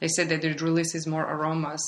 They 0.00 0.08
say 0.08 0.24
that 0.24 0.44
it 0.44 0.60
releases 0.60 1.06
more 1.06 1.22
aromas. 1.22 1.82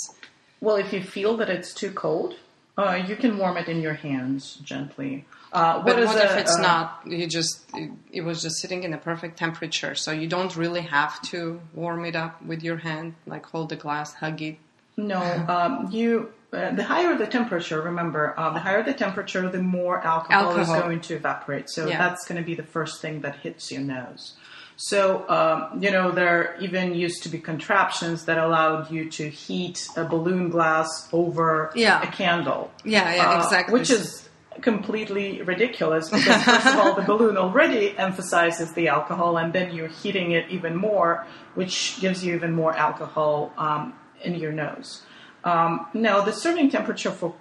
Well, 0.61 0.77
if 0.77 0.93
you 0.93 1.03
feel 1.03 1.37
that 1.39 1.51
it's 1.51 1.75
too 1.75 1.91
cold, 1.91 2.37
uh, 2.79 3.03
you 3.07 3.17
can 3.17 3.39
warm 3.39 3.57
it 3.57 3.69
in 3.69 3.81
your 3.81 3.95
hands 3.95 4.57
gently. 4.63 5.27
Uh, 5.55 5.83
But 5.85 5.99
is 6.01 6.09
what 6.09 6.19
a- 6.19 6.25
if 6.33 6.37
it's 6.39 6.57
uh, 6.59 6.63
not? 6.63 7.03
You 7.07 7.27
just 7.29 7.63
it, 7.75 7.91
it 8.13 8.23
was 8.23 8.43
just 8.43 8.57
sitting 8.61 8.83
in 8.83 8.93
a 8.93 8.99
perfect 8.99 9.39
temperature, 9.39 9.95
so 9.95 10.11
you 10.11 10.27
don't 10.27 10.55
really 10.57 10.81
have 10.83 11.23
to 11.31 11.61
warm 11.75 12.05
it 12.05 12.17
up 12.17 12.43
with 12.43 12.63
your 12.65 12.79
hand, 12.79 13.15
like 13.27 13.47
hold 13.47 13.69
the 13.69 13.77
glass, 13.77 14.15
hug 14.15 14.43
it. 14.43 14.57
No, 14.97 15.21
um, 15.49 15.89
you. 15.93 16.31
Uh, 16.53 16.71
the 16.73 16.85
higher 16.85 17.17
the 17.17 17.27
temperature, 17.27 17.81
remember, 17.83 18.33
uh, 18.39 18.51
the 18.53 18.61
higher 18.61 18.81
the 18.85 18.93
temperature, 18.93 19.49
the 19.49 19.61
more 19.61 19.99
alcohol, 20.07 20.51
Alcohol. 20.51 20.75
is 20.77 20.83
going 20.83 21.01
to 21.01 21.15
evaporate. 21.15 21.69
So 21.69 21.87
Yeah. 21.89 21.99
that's 21.99 22.25
going 22.29 22.41
to 22.41 22.47
be 22.47 22.55
the 22.55 22.63
first 22.77 23.01
thing 23.03 23.23
that 23.23 23.35
hits 23.43 23.73
your 23.73 23.81
nose. 23.83 24.35
So, 24.77 25.29
um, 25.29 25.83
you 25.83 25.91
know, 25.91 26.13
there 26.13 26.55
even 26.61 26.95
used 26.95 27.25
to 27.25 27.29
be 27.29 27.39
contraptions 27.41 28.25
that 28.27 28.39
allowed 28.39 28.89
you 28.91 29.11
to 29.19 29.29
heat 29.29 29.89
a 29.97 30.05
balloon 30.05 30.49
glass 30.49 31.09
over 31.13 31.73
Yeah. 31.75 32.03
a 32.03 32.07
candle. 32.07 32.71
Yeah, 32.85 33.13
yeah, 33.15 33.31
Uh, 33.31 33.43
exactly. 33.45 33.73
Which 33.73 33.91
is 33.91 34.29
completely 34.61 35.43
ridiculous 35.43 36.11
because, 36.11 36.43
first 36.43 36.67
of 36.67 36.77
all, 36.77 36.95
the 36.95 37.03
balloon 37.03 37.37
already 37.37 37.97
emphasizes 37.99 38.73
the 38.73 38.89
alcohol, 38.89 39.37
and 39.37 39.53
then 39.53 39.75
you're 39.75 39.89
heating 39.89 40.33
it 40.33 40.49
even 40.51 40.77
more, 40.77 41.27
which 41.55 41.99
gives 42.01 42.25
you 42.25 42.35
even 42.35 42.53
more 42.53 42.75
alcohol 42.77 43.53
um, 43.57 43.95
in 44.23 44.35
your 44.35 44.53
nose. 44.53 45.03
Um, 45.45 45.87
no, 45.93 46.25
the 46.25 46.33
serving 46.33 46.71
temperature 46.71 47.11
for 47.11 47.35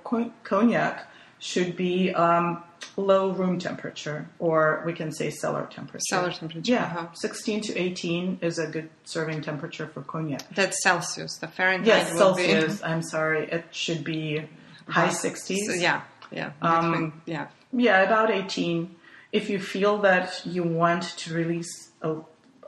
cognac 0.44 1.08
should 1.40 1.76
be 1.76 2.14
um, 2.14 2.64
low 2.98 3.32
room 3.32 3.60
temperature, 3.60 4.30
or 4.40 4.84
we 4.86 4.94
can 4.94 5.12
say 5.12 5.30
cellar 5.30 5.68
temperature. 5.72 6.06
Cellar 6.10 6.32
temperature, 6.32 6.72
Yeah, 6.72 6.86
uh-huh. 6.86 7.08
16 7.14 7.62
to 7.62 7.78
18 7.78 8.40
is 8.42 8.60
a 8.60 8.68
good 8.68 8.90
serving 9.04 9.42
temperature 9.42 9.88
for 9.88 10.02
cognac. 10.02 10.44
That's 10.56 10.82
Celsius. 10.84 11.38
The 11.38 11.48
Fahrenheit 11.48 11.88
Yes, 11.88 12.18
Celsius. 12.18 12.82
I'm 12.84 13.02
sorry, 13.02 13.50
it 13.50 13.66
should 13.72 14.04
be 14.04 14.46
high 14.88 15.10
60s. 15.10 15.58
So, 15.68 15.74
yeah, 15.74 16.02
yeah, 16.34 16.52
Um, 16.62 17.22
yeah. 17.26 17.48
Yeah, 17.72 18.02
about 18.04 18.30
18. 18.32 18.96
If 19.32 19.50
you 19.50 19.60
feel 19.60 19.98
that 20.00 20.42
you 20.46 20.64
want 20.64 21.04
to 21.18 21.34
release 21.34 21.90
a, 22.02 22.18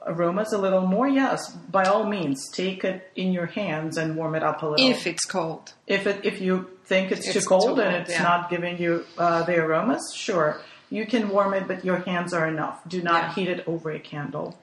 aromas 0.05 0.51
a 0.53 0.57
little 0.57 0.85
more, 0.87 1.07
yes, 1.07 1.51
by 1.51 1.83
all 1.85 2.05
means, 2.05 2.49
take 2.51 2.83
it 2.83 3.11
in 3.15 3.31
your 3.31 3.45
hands 3.47 3.97
and 3.97 4.15
warm 4.15 4.33
it 4.35 4.43
up 4.43 4.63
a 4.63 4.67
little. 4.67 4.89
If 4.89 5.05
it's 5.05 5.25
cold, 5.25 5.73
if, 5.87 6.07
it, 6.07 6.21
if 6.23 6.41
you 6.41 6.69
think 6.85 7.11
it's, 7.11 7.25
It's 7.25 7.33
too 7.33 7.39
too 7.41 7.45
cold 7.47 7.79
and 7.79 7.95
it's 7.95 8.11
yeah. 8.11 8.23
not 8.23 8.49
giving 8.49 8.79
you 8.79 9.05
uh, 9.17 9.43
the 9.43 9.57
aromas, 9.57 10.11
sure, 10.15 10.59
you 10.89 11.05
can 11.05 11.29
warm 11.29 11.53
it, 11.53 11.67
but 11.67 11.83
your 11.85 11.97
hands 11.97 12.33
are 12.33 12.47
enough. 12.47 12.79
Do 12.87 13.01
not 13.01 13.21
Yeah. 13.23 13.33
heat 13.35 13.47
it 13.49 13.67
over 13.67 13.91
a 13.91 13.99
candle. 13.99 14.57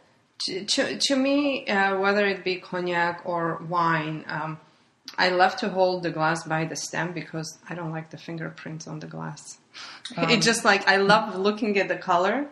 to, 0.47 0.65
to, 0.65 0.99
to 0.99 1.15
me, 1.17 1.67
uh, 1.69 1.99
whether 2.01 2.27
it 2.27 2.43
be 2.43 2.57
cognac 2.57 3.23
or 3.25 3.63
wine, 3.69 4.25
um, 4.29 4.59
I 5.19 5.29
love 5.31 5.57
to 5.57 5.69
hold 5.69 6.03
the 6.03 6.11
glass 6.11 6.45
by 6.45 6.65
the 6.65 6.77
stem 6.77 7.13
because 7.13 7.59
I 7.69 7.75
don't 7.75 7.91
like 7.91 8.11
the 8.11 8.19
fingerprints 8.19 8.87
on 8.87 9.01
the 9.01 9.07
glass. 9.07 9.59
Um, 10.15 10.29
it's 10.29 10.45
just 10.45 10.63
like 10.63 10.87
I 10.87 10.97
love 10.97 11.37
looking 11.37 11.79
at 11.79 11.89
the 11.89 11.97
color, 11.97 12.47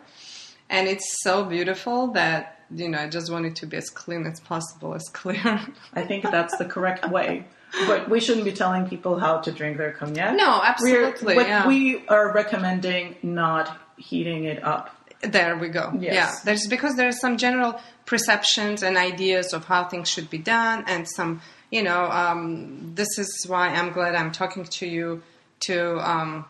and 0.67 0.87
it's 0.87 1.21
so 1.21 1.43
beautiful 1.45 2.07
that 2.13 2.65
you 2.73 2.89
know 2.89 2.97
I 2.97 3.07
just 3.07 3.31
want 3.31 3.45
it 3.45 3.55
to 3.57 3.67
be 3.67 3.77
as 3.77 3.91
clean 3.91 4.25
as 4.25 4.39
possible, 4.39 4.95
as 4.95 5.07
clear. 5.13 5.61
I 5.93 6.01
think 6.01 6.23
that's 6.23 6.57
the 6.57 6.65
correct 6.65 7.07
way. 7.11 7.45
But 7.85 8.09
we 8.09 8.19
shouldn't 8.19 8.45
be 8.45 8.51
telling 8.51 8.87
people 8.87 9.19
how 9.19 9.39
to 9.39 9.51
drink 9.51 9.77
their 9.77 9.91
cognac. 9.91 10.35
No, 10.35 10.61
absolutely, 10.63 11.35
We're, 11.35 11.35
but 11.35 11.47
yeah. 11.47 11.67
we 11.67 12.05
are 12.07 12.33
recommending 12.33 13.15
not 13.21 13.77
heating 13.97 14.45
it 14.45 14.63
up. 14.63 14.89
There 15.21 15.55
we 15.57 15.69
go. 15.69 15.93
Yes. 15.99 16.13
Yeah, 16.13 16.31
there's 16.43 16.67
because 16.67 16.95
there 16.95 17.07
are 17.07 17.13
some 17.13 17.37
general 17.37 17.79
perceptions 18.05 18.81
and 18.81 18.97
ideas 18.97 19.53
of 19.53 19.65
how 19.65 19.85
things 19.85 20.09
should 20.09 20.29
be 20.29 20.39
done, 20.39 20.83
and 20.87 21.07
some, 21.07 21.41
you 21.71 21.81
know, 21.81 22.03
um, 22.11 22.91
this 22.93 23.17
is 23.17 23.45
why 23.47 23.69
I'm 23.69 23.91
glad 23.93 24.13
I'm 24.13 24.31
talking 24.31 24.65
to 24.65 24.85
you. 24.85 25.23
To 25.61 25.99
um, 26.07 26.45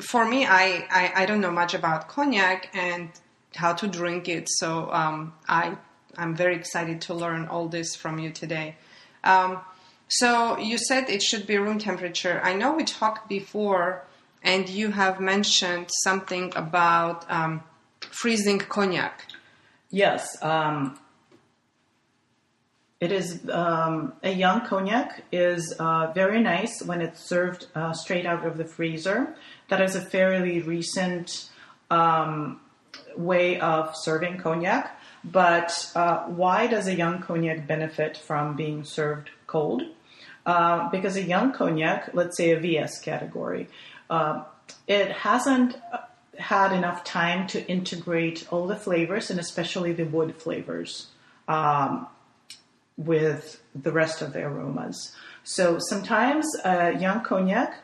for 0.00 0.24
me, 0.28 0.44
I, 0.44 0.86
I 0.90 1.22
I 1.22 1.26
don't 1.26 1.40
know 1.40 1.52
much 1.52 1.72
about 1.74 2.08
cognac 2.08 2.70
and 2.74 3.08
how 3.54 3.72
to 3.74 3.86
drink 3.86 4.28
it, 4.28 4.48
so 4.48 4.90
um, 4.92 5.32
I 5.48 5.76
I'm 6.18 6.34
very 6.34 6.56
excited 6.56 7.00
to 7.02 7.14
learn 7.14 7.46
all 7.46 7.68
this 7.68 7.94
from 7.94 8.18
you 8.18 8.30
today. 8.30 8.76
Um, 9.24 9.60
so 10.08 10.58
you 10.58 10.78
said 10.78 11.08
it 11.08 11.22
should 11.22 11.46
be 11.46 11.58
room 11.58 11.78
temperature. 11.78 12.40
I 12.42 12.54
know 12.54 12.74
we 12.74 12.84
talked 12.84 13.28
before, 13.28 14.04
and 14.42 14.68
you 14.68 14.90
have 14.90 15.20
mentioned 15.20 15.90
something 16.04 16.52
about 16.56 17.30
um, 17.30 17.62
freezing 18.00 18.58
cognac. 18.58 19.26
Yes. 19.90 20.40
Um, 20.42 20.98
it 23.00 23.12
is 23.12 23.46
um, 23.50 24.14
a 24.22 24.32
young 24.32 24.64
cognac 24.64 25.22
is 25.30 25.74
uh, 25.78 26.12
very 26.14 26.40
nice 26.40 26.82
when 26.82 27.02
it's 27.02 27.20
served 27.20 27.66
uh, 27.74 27.92
straight 27.92 28.24
out 28.24 28.46
of 28.46 28.56
the 28.56 28.64
freezer. 28.64 29.36
That 29.68 29.82
is 29.82 29.94
a 29.94 30.00
fairly 30.00 30.62
recent 30.62 31.50
um, 31.90 32.60
way 33.16 33.60
of 33.60 33.94
serving 33.94 34.38
cognac. 34.38 34.98
But 35.22 35.90
uh, 35.94 36.24
why 36.24 36.68
does 36.68 36.86
a 36.86 36.94
young 36.94 37.20
cognac 37.20 37.66
benefit 37.66 38.16
from 38.16 38.56
being 38.56 38.84
served 38.84 39.30
cold? 39.46 39.82
Uh, 40.46 40.88
because 40.90 41.16
a 41.16 41.22
young 41.22 41.52
cognac, 41.52 42.10
let's 42.14 42.36
say 42.36 42.52
a 42.52 42.60
VS 42.60 43.00
category, 43.00 43.68
uh, 44.08 44.44
it 44.86 45.10
hasn't 45.10 45.76
had 46.38 46.72
enough 46.72 47.04
time 47.04 47.46
to 47.48 47.66
integrate 47.66 48.46
all 48.50 48.66
the 48.66 48.76
flavors 48.76 49.30
and 49.30 49.40
especially 49.40 49.92
the 49.92 50.04
wood 50.04 50.36
flavors 50.36 51.08
um, 51.48 52.06
with 52.96 53.62
the 53.74 53.92
rest 53.92 54.22
of 54.22 54.32
the 54.32 54.42
aromas. 54.42 55.14
So 55.44 55.78
sometimes 55.78 56.46
a 56.64 56.98
young 56.98 57.22
cognac 57.22 57.74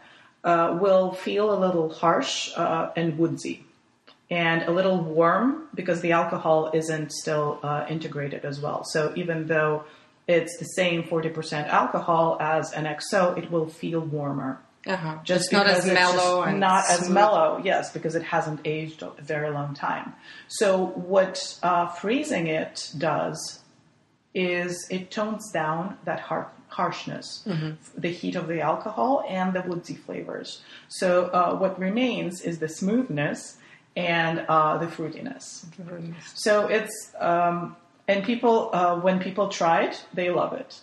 uh, 0.45 0.77
will 0.81 1.13
feel 1.13 1.53
a 1.53 1.59
little 1.59 1.91
harsh 1.91 2.51
uh, 2.57 2.91
and 2.97 3.19
woodsy 3.19 3.65
and 4.31 4.63
a 4.63 4.71
little 4.71 4.99
warm 4.99 5.69
because 5.75 6.01
the 6.01 6.13
alcohol 6.13 6.71
isn't 6.73 7.13
still 7.13 7.61
uh, 7.63 7.85
integrated 7.89 8.45
as 8.45 8.61
well. 8.61 8.83
So 8.85 9.13
even 9.15 9.47
though 9.47 9.85
it's 10.27 10.57
the 10.59 10.65
same 10.65 11.03
40% 11.03 11.69
alcohol 11.69 12.39
as 12.41 12.73
an 12.73 12.85
XO, 12.85 13.37
it 13.37 13.51
will 13.51 13.69
feel 13.69 14.01
warmer. 14.01 14.61
Uh-huh. 14.87 15.19
Just 15.23 15.45
It's 15.45 15.53
not 15.53 15.67
as 15.67 15.85
it's 15.85 15.95
mellow 15.95 16.43
and 16.43 16.59
not 16.59 16.85
as 16.89 17.09
mellow, 17.09 17.61
yes, 17.63 17.93
because 17.93 18.17
it 18.17 18.23
hasn't 18.23 18.61
aged 18.65 19.03
a 19.03 19.13
very 19.23 19.51
long 19.51 19.75
time. 19.75 20.15
So 20.49 20.87
what 20.87 21.59
uh, 21.63 21.87
freezing 21.89 22.49
it 22.49 22.91
does 22.99 23.61
is 24.35 24.87
it 24.91 25.11
tones 25.11 25.51
down 25.53 25.99
that 26.05 26.21
har- 26.21 26.51
harshness, 26.69 27.43
Mm-hmm. 27.47 27.73
the 28.01 28.09
heat 28.11 28.35
of 28.37 28.49
the 28.49 28.61
alcohol 28.61 29.25
and 29.29 29.53
the 29.53 29.61
woodsy 29.63 29.95
flavors. 29.95 30.63
So 30.89 31.27
uh, 31.27 31.55
what 31.57 31.79
remains 31.79 32.41
is 32.41 32.59
the 32.59 32.69
smoothness 32.69 33.59
and 33.95 34.45
uh, 34.49 34.79
the 34.79 34.87
fruitiness. 34.87 35.67
So 36.35 36.67
it's 36.69 37.13
um, 37.21 37.77
and 38.09 38.25
people 38.25 38.71
uh, 38.73 38.99
when 39.01 39.19
people 39.21 39.49
try 39.49 39.85
it, 39.85 40.05
they 40.15 40.31
love 40.31 40.55
it. 40.55 40.81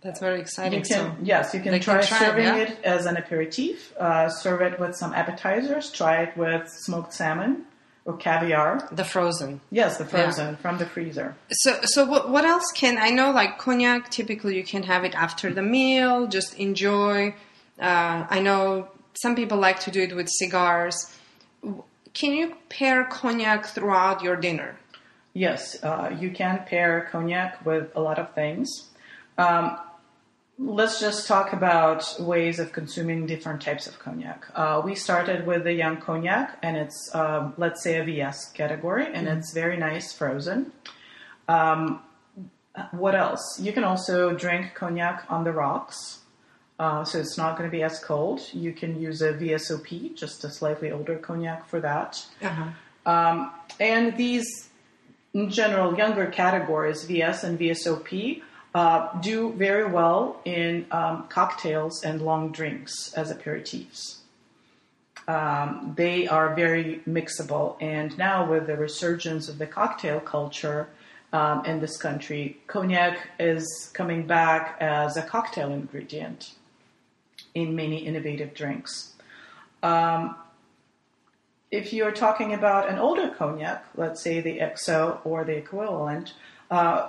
That's 0.00 0.20
very 0.20 0.36
You 0.36 0.40
exciting. 0.42 0.82
can 0.82 0.84
so 0.84 1.16
yes, 1.22 1.54
you 1.54 1.60
can 1.60 1.72
try, 1.80 1.98
can 1.98 2.06
try 2.08 2.18
serving 2.18 2.44
yeah? 2.44 2.56
it 2.56 2.78
as 2.84 3.06
an 3.06 3.16
aperitif. 3.16 3.96
Uh, 3.96 4.28
serve 4.28 4.62
it 4.62 4.78
with 4.80 4.94
some 4.96 5.12
appetizers. 5.12 5.90
Try 5.92 6.22
it 6.22 6.36
with 6.36 6.68
smoked 6.68 7.12
salmon 7.14 7.64
or 8.08 8.16
caviar. 8.16 8.88
the 8.90 9.04
frozen. 9.04 9.60
Yes, 9.70 9.98
the 9.98 10.06
frozen 10.06 10.56
from 10.56 10.78
the 10.78 10.86
freezer. 10.86 11.36
So, 11.50 11.78
so 11.82 12.06
what, 12.06 12.30
what 12.30 12.44
else 12.46 12.64
can 12.74 12.96
I 12.96 13.10
know? 13.10 13.30
Like 13.30 13.58
cognac, 13.58 14.10
typically 14.10 14.56
you 14.56 14.64
can 14.64 14.82
have 14.84 15.04
it 15.04 15.14
after 15.14 15.52
the 15.52 15.62
meal, 15.62 16.26
just 16.26 16.54
enjoy. 16.54 17.34
Uh, 17.78 18.26
I 18.30 18.40
know 18.40 18.88
some 19.12 19.36
people 19.36 19.58
like 19.58 19.78
to 19.80 19.90
do 19.90 20.00
it 20.00 20.16
with 20.16 20.28
cigars. 20.30 21.14
Can 22.14 22.32
you 22.32 22.56
pair 22.70 23.04
cognac 23.04 23.66
throughout 23.66 24.22
your 24.22 24.36
dinner? 24.36 24.78
Yes, 25.34 25.82
uh, 25.84 26.10
you 26.18 26.30
can 26.30 26.64
pair 26.66 27.08
cognac 27.12 27.64
with 27.66 27.94
a 27.94 28.00
lot 28.00 28.18
of 28.18 28.34
things. 28.34 28.68
Um, 29.36 29.78
let's 30.58 30.98
just 31.00 31.26
talk 31.28 31.52
about 31.52 32.16
ways 32.18 32.58
of 32.58 32.72
consuming 32.72 33.26
different 33.26 33.62
types 33.62 33.86
of 33.86 33.98
cognac. 33.98 34.44
Uh, 34.54 34.82
we 34.84 34.94
started 34.94 35.46
with 35.46 35.64
the 35.64 35.72
young 35.72 35.98
cognac, 35.98 36.58
and 36.62 36.76
it's 36.76 37.10
um, 37.14 37.54
let's 37.56 37.82
say 37.82 37.98
a 37.98 38.04
VS 38.04 38.50
category, 38.52 39.06
and 39.06 39.26
Mm-hmm. 39.28 39.38
it's 39.38 39.52
very 39.52 39.76
nice 39.76 40.12
frozen. 40.12 40.72
Um, 41.48 42.00
what 42.92 43.14
else? 43.14 43.58
You 43.60 43.72
can 43.72 43.84
also 43.84 44.32
drink 44.34 44.74
cognac 44.74 45.24
on 45.28 45.44
the 45.44 45.52
rocks, 45.52 46.20
uh, 46.78 47.04
so 47.04 47.18
it's 47.18 47.36
not 47.38 47.56
going 47.56 47.68
to 47.68 47.76
be 47.76 47.82
as 47.82 47.98
cold. 47.98 48.40
You 48.52 48.72
can 48.72 49.00
use 49.00 49.20
a 49.22 49.32
VSOP, 49.32 50.14
just 50.16 50.44
a 50.44 50.50
slightly 50.50 50.90
older 50.92 51.16
cognac 51.16 51.68
for 51.68 51.80
that. 51.80 52.24
Uh-huh. 52.42 53.50
And 53.80 54.16
these, 54.16 54.68
in 55.34 55.50
general, 55.50 55.96
younger 55.96 56.26
categories, 56.26 57.04
VS 57.04 57.42
and 57.44 57.58
VSOP, 57.58 58.42
uh, 58.78 59.18
do 59.20 59.52
very 59.54 59.88
well 59.98 60.40
in 60.44 60.86
um, 60.90 61.26
cocktails 61.28 62.04
and 62.04 62.22
long 62.22 62.52
drinks 62.52 63.12
as 63.14 63.32
aperitifs. 63.32 64.18
Um, 65.26 65.94
they 65.96 66.26
are 66.26 66.54
very 66.54 67.00
mixable, 67.06 67.76
and 67.80 68.16
now 68.16 68.48
with 68.50 68.66
the 68.66 68.76
resurgence 68.76 69.48
of 69.48 69.58
the 69.58 69.66
cocktail 69.66 70.20
culture 70.20 70.88
um, 71.32 71.64
in 71.66 71.80
this 71.80 71.96
country, 71.96 72.58
cognac 72.66 73.14
is 73.38 73.90
coming 73.92 74.26
back 74.26 74.76
as 74.80 75.16
a 75.16 75.22
cocktail 75.22 75.70
ingredient 75.72 76.54
in 77.54 77.74
many 77.74 77.98
innovative 78.06 78.54
drinks 78.54 79.14
if 81.70 81.92
you're 81.92 82.12
talking 82.12 82.54
about 82.54 82.88
an 82.88 82.98
older 82.98 83.28
cognac, 83.28 83.84
let's 83.94 84.22
say 84.22 84.40
the 84.40 84.58
XO 84.58 85.18
or 85.24 85.44
the 85.44 85.56
equivalent, 85.56 86.32
uh, 86.70 87.08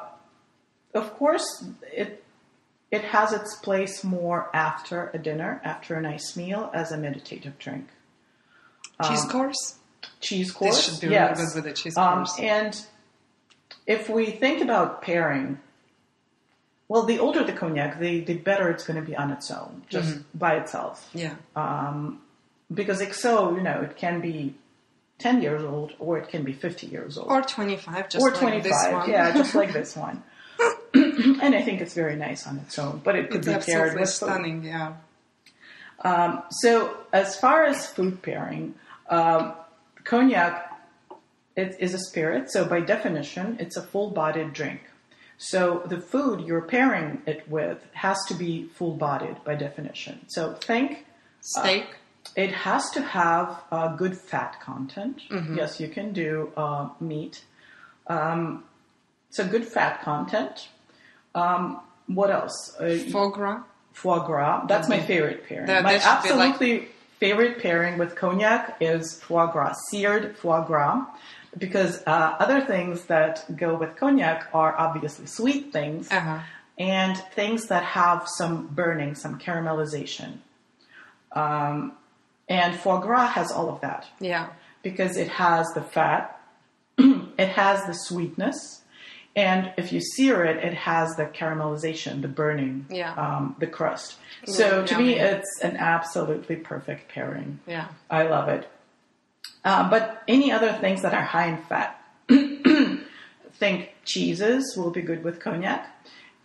of 0.93 1.13
course 1.15 1.65
it 1.91 2.23
it 2.91 3.03
has 3.03 3.33
its 3.33 3.55
place 3.57 4.03
more 4.03 4.49
after 4.53 5.11
a 5.13 5.19
dinner, 5.19 5.61
after 5.63 5.95
a 5.95 6.01
nice 6.01 6.35
meal, 6.35 6.71
as 6.73 6.91
a 6.91 6.97
meditative 6.97 7.57
drink. 7.59 7.87
Cheese 9.07 9.25
course? 9.25 9.75
Cheese 10.19 10.51
course, 10.51 10.75
This 10.75 10.85
should 10.85 11.01
be 11.01 11.07
really 11.07 11.19
yes. 11.19 11.53
good 11.53 11.63
with 11.63 11.71
a 11.71 11.75
cheese 11.75 11.95
Um, 11.95 12.25
course. 12.25 12.39
and 12.39 12.75
if 13.85 14.09
we 14.09 14.31
think 14.31 14.61
about 14.61 15.03
pairing, 15.03 15.59
well, 16.87 17.03
the 17.03 17.19
older 17.19 17.43
the 17.43 17.53
cognac, 17.53 17.99
the, 17.99 18.21
the 18.21 18.33
better 18.33 18.69
it's 18.71 18.83
going 18.85 18.99
to 18.99 19.05
be 19.05 19.15
on 19.15 19.29
its 19.31 19.51
own, 19.51 19.83
just 19.87 20.09
Mm-hmm. 20.09 20.37
by 20.39 20.55
itself 20.55 21.07
Yeah. 21.13 21.35
because 22.73 23.01
XO, 23.01 23.55
you 23.55 23.61
know, 23.61 23.81
it 23.81 23.97
can 23.97 24.19
be 24.19 24.55
10 25.19 25.41
years 25.43 25.63
old 25.63 25.93
or 25.99 26.17
it 26.17 26.27
can 26.29 26.43
be 26.43 26.53
50 26.53 26.87
years 26.87 27.17
old. 27.19 27.29
Or 27.29 27.41
25, 27.43 28.09
just 28.09 28.23
Or 28.25 28.31
like 28.31 28.39
25, 28.39 28.63
this 28.63 28.91
one. 28.93 29.09
yeah, 29.09 29.31
just 29.31 29.53
like 29.53 29.73
this 29.79 29.95
one. 29.95 30.23
and 31.41 31.55
I 31.55 31.61
think 31.61 31.81
it's 31.81 31.93
very 31.93 32.15
nice 32.15 32.47
on 32.47 32.57
its 32.59 32.77
own, 32.79 33.01
but 33.03 33.15
it 33.15 33.29
could 33.29 33.45
It's 33.47 33.65
be 33.65 33.71
paired 33.71 33.93
with 33.99 34.09
food. 34.09 34.27
stunning, 34.27 34.63
yeah. 34.63 34.93
So, 36.49 36.97
as 37.11 37.35
far 37.35 37.63
as 37.65 37.87
food 37.87 38.21
pairing, 38.21 38.75
um, 39.09 39.53
cognac 40.03 40.65
it 41.55 41.75
is 41.79 41.93
a 41.93 41.99
spirit, 41.99 42.49
so 42.49 42.65
by 42.65 42.79
definition, 42.79 43.57
it's 43.59 43.75
a 43.75 43.81
full 43.81 44.11
bodied 44.11 44.53
drink. 44.53 44.81
So, 45.37 45.83
the 45.85 45.99
food 45.99 46.45
you're 46.47 46.61
pairing 46.61 47.21
it 47.25 47.47
with 47.49 47.85
has 47.93 48.17
to 48.27 48.33
be 48.33 48.69
full 48.75 48.93
bodied 48.95 49.43
by 49.43 49.55
definition. 49.55 50.25
So, 50.27 50.53
think 50.53 51.05
Steak. 51.41 51.85
It 52.35 52.51
has 52.51 52.89
to 52.91 53.01
have 53.01 53.63
a 53.71 53.95
good 53.97 54.17
fat 54.17 54.59
content. 54.61 55.21
Mm-hmm. 55.29 55.57
Yes, 55.57 55.79
you 55.79 55.87
can 55.87 56.13
do 56.13 56.51
uh, 56.55 56.89
meat. 56.99 57.43
Um, 58.07 58.65
so 59.29 59.47
good 59.47 59.65
fat 59.65 60.01
content. 60.01 60.67
Um, 61.35 61.81
what 62.07 62.31
else? 62.31 62.75
Uh, 62.79 62.97
foie 63.11 63.29
gras. 63.29 63.63
foie 63.93 64.25
gras. 64.25 64.65
That's 64.67 64.89
my 64.89 64.99
favorite 64.99 65.47
pairing. 65.47 65.67
My 65.67 65.79
be 65.79 65.83
like- 65.83 66.05
absolutely 66.05 66.87
favorite 67.19 67.61
pairing 67.61 67.97
with 67.97 68.15
cognac 68.15 68.77
is 68.79 69.19
foie 69.21 69.47
gras, 69.51 69.75
seared 69.89 70.37
foie 70.37 70.65
gras. 70.65 71.05
Because 71.57 72.03
uh, 72.05 72.35
other 72.39 72.61
things 72.61 73.05
that 73.05 73.43
go 73.57 73.75
with 73.75 73.95
cognac 73.95 74.47
are 74.53 74.77
obviously 74.77 75.25
sweet 75.25 75.73
things 75.73 76.11
Uh-huh. 76.11 76.39
and 76.77 77.17
things 77.35 77.67
that 77.67 77.83
have 77.83 78.27
some 78.27 78.67
burning, 78.67 79.15
some 79.15 79.39
caramelization. 79.39 80.37
Um, 81.31 81.93
and 82.47 82.75
foie 82.75 82.99
gras 82.99 83.27
has 83.27 83.51
all 83.51 83.69
of 83.69 83.81
that 83.81 84.07
Yeah. 84.19 84.49
because 84.83 85.17
it 85.17 85.27
has 85.29 85.67
the 85.73 85.81
fat, 85.81 86.39
it 86.97 87.49
has 87.49 87.83
the 87.85 87.93
sweetness, 87.93 88.78
and 89.39 89.71
if 89.77 89.93
you 89.93 90.01
sear 90.01 90.43
it, 90.43 90.57
it 90.69 90.73
has 90.73 91.15
the 91.15 91.25
caramelization, 91.25 92.21
the 92.21 92.27
burning, 92.27 92.85
Yeah. 92.89 93.13
um, 93.13 93.55
the 93.59 93.67
crust. 93.67 94.17
So 94.45 94.65
Mm, 94.83 94.87
to 94.87 94.97
me, 94.97 95.09
it's 95.19 95.61
an 95.61 95.77
absolutely 95.77 96.57
perfect 96.57 97.09
pairing. 97.13 97.59
Yeah. 97.65 97.87
I 98.09 98.23
love 98.23 98.49
it. 98.49 98.69
Uh, 99.63 99.89
but 99.89 100.23
any 100.27 100.51
other 100.51 100.73
things 100.73 101.01
that 101.03 101.13
are 101.13 101.23
high 101.23 101.47
in 101.47 101.57
fat, 101.69 101.89
think 103.53 103.93
cheeses 104.05 104.75
will 104.77 104.91
be 104.91 105.01
good 105.01 105.23
with 105.23 105.39
cognac, 105.39 105.87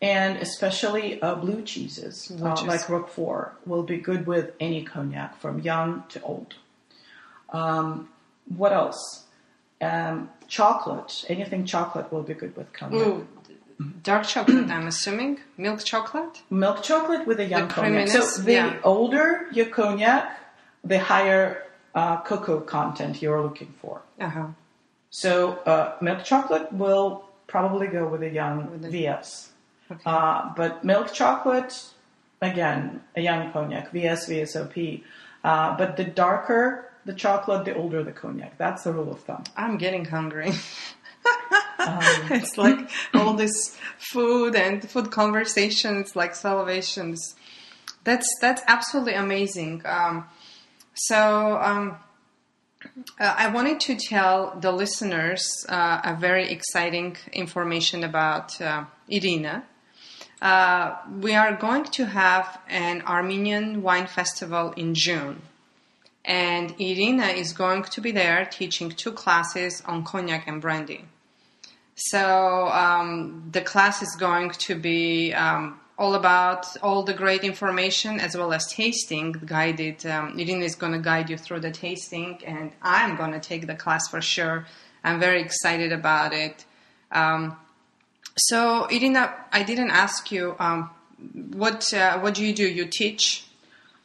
and 0.03 0.37
especially 0.39 1.21
uh, 1.23 1.35
blue 1.35 1.63
cheeses 1.63 2.31
uh, 2.43 2.55
cheese. 2.57 2.67
like 2.69 2.89
Roquefort 2.89 3.53
will 3.67 3.83
be 3.85 3.97
good 3.99 4.27
with 4.27 4.53
any 4.61 4.85
cognac 4.85 5.41
from 5.41 5.61
young 5.61 6.05
to 6.11 6.21
old. 6.23 6.55
Um, 7.53 8.09
what 8.47 8.73
else? 8.73 9.24
Um, 9.81 10.31
chocolate, 10.49 11.25
anything 11.29 11.67
chocolate 11.67 12.13
will 12.13 12.23
be 12.23 12.35
good 12.35 12.57
with 12.57 12.73
cognac. 12.73 13.27
Dark 14.03 14.27
chocolate, 14.27 14.71
I'm 14.71 14.87
assuming. 14.87 15.41
Milk 15.57 15.83
chocolate? 15.85 16.43
Milk 16.49 16.83
chocolate 16.83 17.27
with 17.27 17.41
a 17.41 17.45
young 17.45 17.69
The 17.69 17.75
cognac. 17.75 18.09
So 18.09 18.43
the 18.43 18.53
yeah. 18.53 18.79
older 18.85 19.47
your 19.53 19.67
cognac, 19.67 20.39
the 20.85 20.99
higher 20.99 21.65
uh, 21.95 22.21
cocoa 22.23 22.61
content 22.61 23.21
you're 23.21 23.43
looking 23.43 23.75
for. 23.81 24.03
Uh-huh. 24.21 24.47
So 25.11 25.53
uh, 25.67 25.97
milk 26.01 26.25
chocolate 26.25 26.73
will 26.73 27.25
probably 27.47 27.89
go 27.89 28.07
with 28.07 28.23
a 28.23 28.31
young 28.31 28.71
With 28.71 28.85
a- 28.85 28.91
VS. 28.91 29.51
Uh, 30.07 30.53
but 30.57 30.85
milk 30.85 31.13
chocolate, 31.13 31.91
again, 32.41 33.03
a 33.17 33.21
young 33.21 33.53
cognac, 33.53 33.93
VS, 33.93 34.29
VSOP. 34.29 35.03
Uh, 35.43 35.77
but 35.77 35.97
the 35.97 36.05
darker 36.05 36.91
the 37.05 37.15
chocolate, 37.15 37.65
the 37.65 37.75
older 37.75 38.03
the 38.03 38.13
cognac. 38.13 38.57
That's 38.59 38.85
the 38.85 38.93
rule 38.93 39.13
of 39.13 39.21
thumb. 39.21 39.45
I'm 39.57 39.79
getting 39.79 40.05
hungry. 40.05 40.53
Um, 41.79 42.01
it's 42.31 42.57
like 42.57 42.91
all 43.15 43.35
this 43.35 43.77
food 43.99 44.55
and 44.55 44.89
food 44.89 45.11
conversations, 45.11 46.17
like 46.17 46.33
salivations. 46.33 47.19
That's 48.05 48.29
that's 48.41 48.63
absolutely 48.67 49.15
amazing. 49.15 49.83
Um, 49.85 50.27
so 50.95 51.59
um, 51.61 51.97
uh, 53.19 53.35
I 53.37 53.49
wanted 53.49 53.81
to 53.81 53.97
tell 53.97 54.59
the 54.61 54.73
listeners 54.73 55.67
uh, 55.69 56.01
a 56.05 56.15
very 56.15 56.51
exciting 56.51 57.17
information 57.33 58.05
about 58.05 58.61
uh, 58.61 58.85
Irina. 59.09 59.65
Uh, 60.41 60.97
we 61.21 61.35
are 61.35 61.55
going 61.57 61.85
to 61.85 62.07
have 62.07 62.61
an 62.69 63.03
Armenian 63.03 63.83
wine 63.83 64.07
festival 64.07 64.73
in 64.73 64.95
June. 64.95 65.41
And 66.25 66.75
Irina 66.81 67.27
is 67.27 67.53
going 67.53 67.83
to 67.85 68.01
be 68.01 68.13
there 68.13 68.47
teaching 68.47 68.91
two 68.91 69.13
classes 69.13 69.83
on 69.85 70.05
cognac 70.05 70.49
and 70.49 70.61
brandy. 70.61 71.05
So 71.97 72.69
um, 72.69 73.49
the 73.53 73.61
class 73.61 74.03
is 74.03 74.17
going 74.17 74.51
to 74.51 74.75
be 74.75 75.33
um, 75.35 75.79
all 75.97 76.15
about 76.15 76.67
all 76.83 77.03
the 77.05 77.15
great 77.15 77.45
information 77.45 78.19
as 78.19 78.37
well 78.37 78.53
as 78.53 78.67
tasting 78.67 79.33
guided. 79.45 80.05
Um, 80.07 80.39
Irina 80.39 80.65
is 80.65 80.75
going 80.75 80.93
to 80.93 80.99
guide 80.99 81.31
you 81.31 81.37
through 81.37 81.61
the 81.61 81.71
tasting, 81.71 82.41
and 82.45 82.73
I'm 82.83 83.17
going 83.17 83.33
to 83.33 83.41
take 83.41 83.67
the 83.67 83.77
class 83.77 84.09
for 84.09 84.21
sure. 84.21 84.67
I'm 85.05 85.21
very 85.21 85.41
excited 85.41 85.93
about 85.93 86.33
it. 86.33 86.65
Um, 87.13 87.57
so 88.37 88.87
Irina, 88.87 89.33
I 89.53 89.63
didn't 89.63 89.91
ask 89.91 90.33
you 90.33 90.57
um, 90.59 90.91
what 91.53 91.95
uh, 91.95 92.19
what 92.19 92.35
do 92.35 92.45
you 92.45 92.53
do? 92.53 92.67
You 92.67 92.87
teach? 92.87 93.44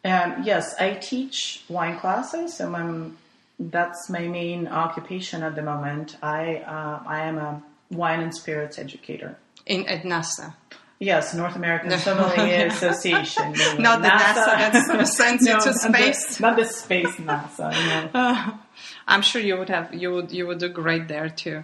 Um, 0.06 0.44
yes, 0.44 0.76
I 0.80 0.94
teach 0.94 1.64
wine 1.68 2.00
classes. 2.00 2.56
So 2.58 2.74
I'm, 2.74 3.18
that's 3.60 4.10
my 4.10 4.22
main 4.28 4.68
occupation 4.68 5.44
at 5.44 5.56
the 5.56 5.62
moment. 5.62 6.16
I 6.24 6.58
uh, 6.58 7.04
I 7.06 7.22
am 7.22 7.38
a 7.38 7.62
wine 7.92 8.22
and 8.22 8.34
spirits 8.34 8.80
educator. 8.80 9.38
In 9.66 9.86
at 9.88 10.04
NASA. 10.04 10.54
Yes, 11.02 11.34
North 11.34 11.56
American 11.56 11.92
Sommelier 11.98 12.68
Association. 12.74 13.54
Not 13.80 14.02
the 14.02 14.10
NASA 14.10 14.46
that 14.58 14.86
sort 14.86 15.00
of 15.06 15.08
sends 15.08 15.46
you 15.48 15.54
to 15.60 15.66
not 15.66 15.66
the- 15.66 16.14
space. 16.14 16.40
not 16.40 16.56
the 16.58 16.66
space 16.66 17.16
NASA. 17.18 17.72
No. 18.14 18.54
I'm 19.08 19.22
sure 19.22 19.42
you 19.42 19.58
would 19.58 19.70
have 19.70 19.94
you 19.94 20.12
would 20.14 20.32
you 20.32 20.46
would 20.48 20.60
do 20.60 20.70
great 20.70 21.08
there 21.08 21.30
too. 21.30 21.64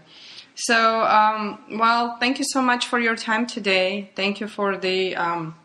So, 0.55 1.01
um, 1.03 1.59
well, 1.78 2.16
thank 2.20 2.39
you 2.39 2.45
so 2.47 2.62
much 2.62 2.88
for 2.88 2.97
your 2.97 3.16
time 3.18 3.45
today. 3.45 4.09
Thank 4.16 4.39
you 4.39 4.47
for 4.47 4.78
the 4.78 5.16
um, 5.18 5.55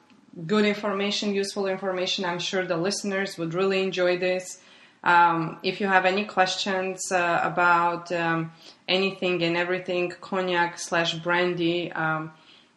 good 0.47 0.65
information, 0.65 1.35
useful 1.35 1.67
information. 1.67 2.25
I'm 2.25 2.39
sure 2.39 2.65
the 2.65 2.77
listeners 2.77 3.37
would 3.39 3.55
really 3.55 3.83
enjoy 3.83 4.19
this. 4.19 4.61
Um, 5.03 5.59
if 5.63 5.81
you 5.81 5.87
have 5.87 6.05
any 6.05 6.25
questions 6.25 7.11
uh, 7.11 7.41
about 7.43 8.13
um, 8.13 8.53
anything 8.87 9.43
and 9.43 9.57
everything 9.57 10.13
cognac 10.21 10.79
slash 10.79 11.15
brandy, 11.15 11.91
um, 11.93 12.33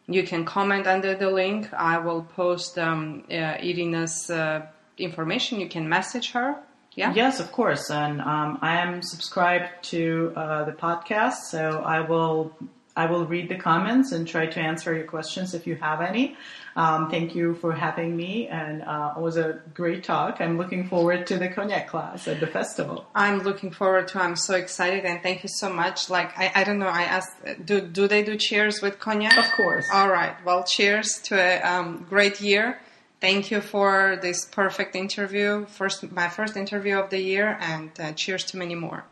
you 0.06 0.22
can 0.22 0.44
comment 0.44 0.86
under 0.86 1.14
the 1.14 1.30
link. 1.30 1.72
I 1.72 1.98
will 1.98 2.22
post 2.22 2.78
um, 2.78 3.24
uh, 3.30 3.34
Irina's 3.34 4.30
uh, 4.30 4.66
information. 4.98 5.60
You 5.60 5.68
can 5.68 5.88
message 5.88 6.32
her. 6.32 6.56
Yeah. 6.94 7.12
Yes, 7.14 7.40
of 7.40 7.50
course. 7.52 7.90
And 7.90 8.20
um, 8.20 8.58
I 8.62 8.76
am 8.76 9.02
subscribed 9.02 9.82
to 9.84 10.32
uh, 10.36 10.64
the 10.64 10.72
podcast, 10.72 11.50
so 11.50 11.82
I 11.84 12.00
will 12.00 12.54
I 12.96 13.06
will 13.06 13.26
read 13.26 13.48
the 13.48 13.56
comments 13.56 14.12
and 14.12 14.26
try 14.26 14.46
to 14.46 14.60
answer 14.60 14.94
your 14.94 15.06
questions 15.06 15.52
if 15.52 15.66
you 15.66 15.74
have 15.76 16.00
any. 16.00 16.36
Um, 16.76 17.10
thank 17.10 17.34
you 17.34 17.54
for 17.56 17.72
having 17.72 18.16
me, 18.16 18.48
and 18.48 18.82
uh, 18.82 19.14
it 19.16 19.20
was 19.20 19.36
a 19.36 19.60
great 19.74 20.04
talk. 20.04 20.40
I'm 20.40 20.58
looking 20.58 20.88
forward 20.88 21.26
to 21.28 21.38
the 21.38 21.48
cognac 21.48 21.88
class 21.88 22.28
at 22.28 22.40
the 22.40 22.46
festival. 22.46 23.06
I'm 23.14 23.40
looking 23.40 23.70
forward 23.72 24.08
to. 24.08 24.20
I'm 24.20 24.36
so 24.36 24.54
excited, 24.54 25.04
and 25.04 25.22
thank 25.22 25.42
you 25.42 25.48
so 25.48 25.72
much. 25.72 26.08
Like 26.08 26.36
I, 26.38 26.52
I 26.54 26.64
don't 26.64 26.78
know. 26.78 26.86
I 26.86 27.02
asked, 27.02 27.36
do 27.64 27.80
do 27.80 28.06
they 28.06 28.22
do 28.22 28.36
cheers 28.36 28.80
with 28.80 28.98
cognac? 28.98 29.36
Of 29.38 29.52
course. 29.52 29.88
All 29.92 30.08
right. 30.08 30.36
Well, 30.44 30.64
cheers 30.64 31.20
to 31.24 31.36
a 31.36 31.62
um, 31.62 32.06
great 32.08 32.40
year. 32.40 32.80
Thank 33.20 33.50
you 33.50 33.60
for 33.60 34.18
this 34.20 34.44
perfect 34.44 34.94
interview. 34.94 35.66
First, 35.66 36.10
my 36.12 36.28
first 36.28 36.56
interview 36.56 36.98
of 36.98 37.10
the 37.10 37.20
year, 37.20 37.56
and 37.60 37.90
uh, 37.98 38.12
cheers 38.12 38.44
to 38.46 38.56
many 38.56 38.74
more. 38.74 39.04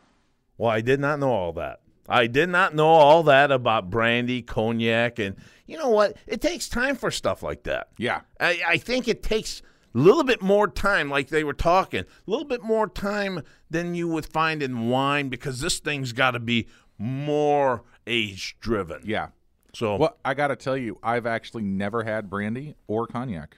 Well, 0.58 0.70
I 0.70 0.80
did 0.80 1.00
not 1.00 1.18
know 1.18 1.30
all 1.30 1.52
that. 1.54 1.80
I 2.08 2.26
did 2.26 2.48
not 2.48 2.74
know 2.74 2.88
all 2.88 3.22
that 3.24 3.50
about 3.52 3.90
brandy, 3.90 4.42
cognac, 4.42 5.18
and 5.18 5.36
you 5.66 5.78
know 5.78 5.88
what? 5.90 6.16
It 6.26 6.40
takes 6.40 6.68
time 6.68 6.96
for 6.96 7.10
stuff 7.10 7.42
like 7.42 7.62
that. 7.64 7.88
Yeah. 7.96 8.22
I, 8.40 8.60
I 8.66 8.76
think 8.76 9.06
it 9.08 9.22
takes 9.22 9.62
a 9.94 9.98
little 9.98 10.24
bit 10.24 10.42
more 10.42 10.66
time, 10.68 11.08
like 11.10 11.28
they 11.28 11.44
were 11.44 11.52
talking, 11.52 12.00
a 12.02 12.30
little 12.30 12.46
bit 12.46 12.62
more 12.62 12.88
time 12.88 13.42
than 13.70 13.94
you 13.94 14.08
would 14.08 14.26
find 14.26 14.62
in 14.62 14.88
wine 14.88 15.28
because 15.28 15.60
this 15.60 15.78
thing's 15.78 16.12
got 16.12 16.32
to 16.32 16.40
be 16.40 16.66
more 16.98 17.82
age 18.06 18.56
driven. 18.60 19.00
Yeah. 19.04 19.28
So 19.74 19.96
Well, 19.96 20.16
I 20.24 20.34
got 20.34 20.48
to 20.48 20.56
tell 20.56 20.76
you, 20.76 20.98
I've 21.02 21.26
actually 21.26 21.62
never 21.62 22.04
had 22.04 22.28
brandy 22.28 22.74
or 22.86 23.06
cognac. 23.06 23.56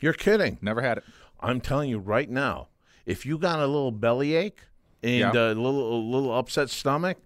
you're 0.00 0.12
kidding. 0.12 0.58
Never 0.60 0.80
had 0.82 0.98
it. 0.98 1.04
I'm 1.40 1.60
telling 1.60 1.88
you 1.90 1.98
right 1.98 2.28
now, 2.28 2.68
if 3.04 3.24
you 3.26 3.38
got 3.38 3.58
a 3.60 3.66
little 3.66 3.92
bellyache 3.92 4.58
and 5.02 5.20
Yeah. 5.20 5.30
a 5.32 5.54
little 5.54 5.94
a 5.94 6.00
little 6.00 6.36
upset 6.36 6.70
stomach, 6.70 7.18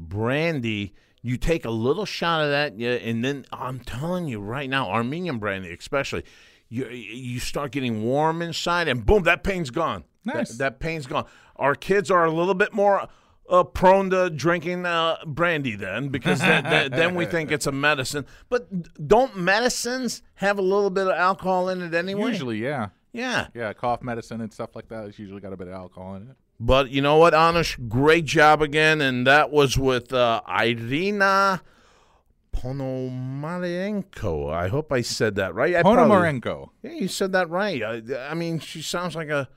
brandy, 0.00 0.94
you 1.22 1.36
take 1.36 1.64
a 1.64 1.70
little 1.70 2.04
shot 2.04 2.42
of 2.42 2.50
that, 2.50 2.78
yeah, 2.78 2.92
and 2.92 3.24
then 3.24 3.44
I'm 3.52 3.80
telling 3.80 4.26
you 4.26 4.40
right 4.40 4.68
now, 4.68 4.88
Armenian 4.90 5.38
brandy 5.38 5.72
especially, 5.72 6.24
you 6.68 6.88
you 6.88 7.40
start 7.40 7.72
getting 7.72 8.02
warm 8.02 8.42
inside, 8.42 8.88
and 8.88 9.04
boom, 9.04 9.24
that 9.24 9.44
pain's 9.44 9.70
gone. 9.70 10.04
Nice. 10.24 10.50
That, 10.50 10.58
that 10.58 10.80
pain's 10.80 11.06
gone. 11.06 11.26
Our 11.56 11.74
kids 11.74 12.10
are 12.10 12.24
a 12.24 12.30
little 12.32 12.54
bit 12.54 12.72
more. 12.72 13.08
Uh, 13.48 13.64
prone 13.64 14.10
to 14.10 14.30
drinking 14.30 14.86
uh, 14.86 15.16
brandy 15.26 15.74
then 15.74 16.08
because 16.08 16.38
that, 16.38 16.62
that, 16.62 16.90
then 16.96 17.16
we 17.16 17.26
think 17.26 17.50
it's 17.50 17.66
a 17.66 17.72
medicine. 17.72 18.24
But 18.48 19.08
don't 19.08 19.36
medicines 19.36 20.22
have 20.34 20.56
a 20.56 20.62
little 20.62 20.88
bit 20.88 21.08
of 21.08 21.14
alcohol 21.14 21.68
in 21.68 21.82
it 21.82 21.92
anyway? 21.92 22.28
Usually, 22.28 22.58
yeah. 22.58 22.90
yeah. 23.12 23.48
Yeah, 23.52 23.72
cough 23.72 24.04
medicine 24.04 24.40
and 24.40 24.52
stuff 24.52 24.76
like 24.76 24.86
that. 24.90 25.06
It's 25.06 25.18
usually 25.18 25.40
got 25.40 25.52
a 25.52 25.56
bit 25.56 25.66
of 25.66 25.74
alcohol 25.74 26.14
in 26.14 26.30
it. 26.30 26.36
But 26.62 26.90
you 26.90 27.00
know 27.00 27.16
what, 27.16 27.32
Anush? 27.32 27.88
Great 27.88 28.26
job 28.26 28.60
again. 28.60 29.00
And 29.00 29.26
that 29.26 29.50
was 29.50 29.78
with 29.78 30.12
uh, 30.12 30.42
Irina 30.46 31.62
Ponomarenko. 32.54 34.52
I 34.52 34.68
hope 34.68 34.92
I 34.92 35.00
said 35.00 35.36
that 35.36 35.54
right. 35.54 35.74
I 35.74 35.82
probably- 35.82 36.14
Ponomarenko. 36.16 36.68
Yeah, 36.82 36.92
you 36.92 37.08
said 37.08 37.32
that 37.32 37.48
right. 37.48 37.82
I, 37.82 38.02
I 38.30 38.34
mean, 38.34 38.58
she 38.58 38.82
sounds 38.82 39.16
like 39.16 39.28
a, 39.28 39.48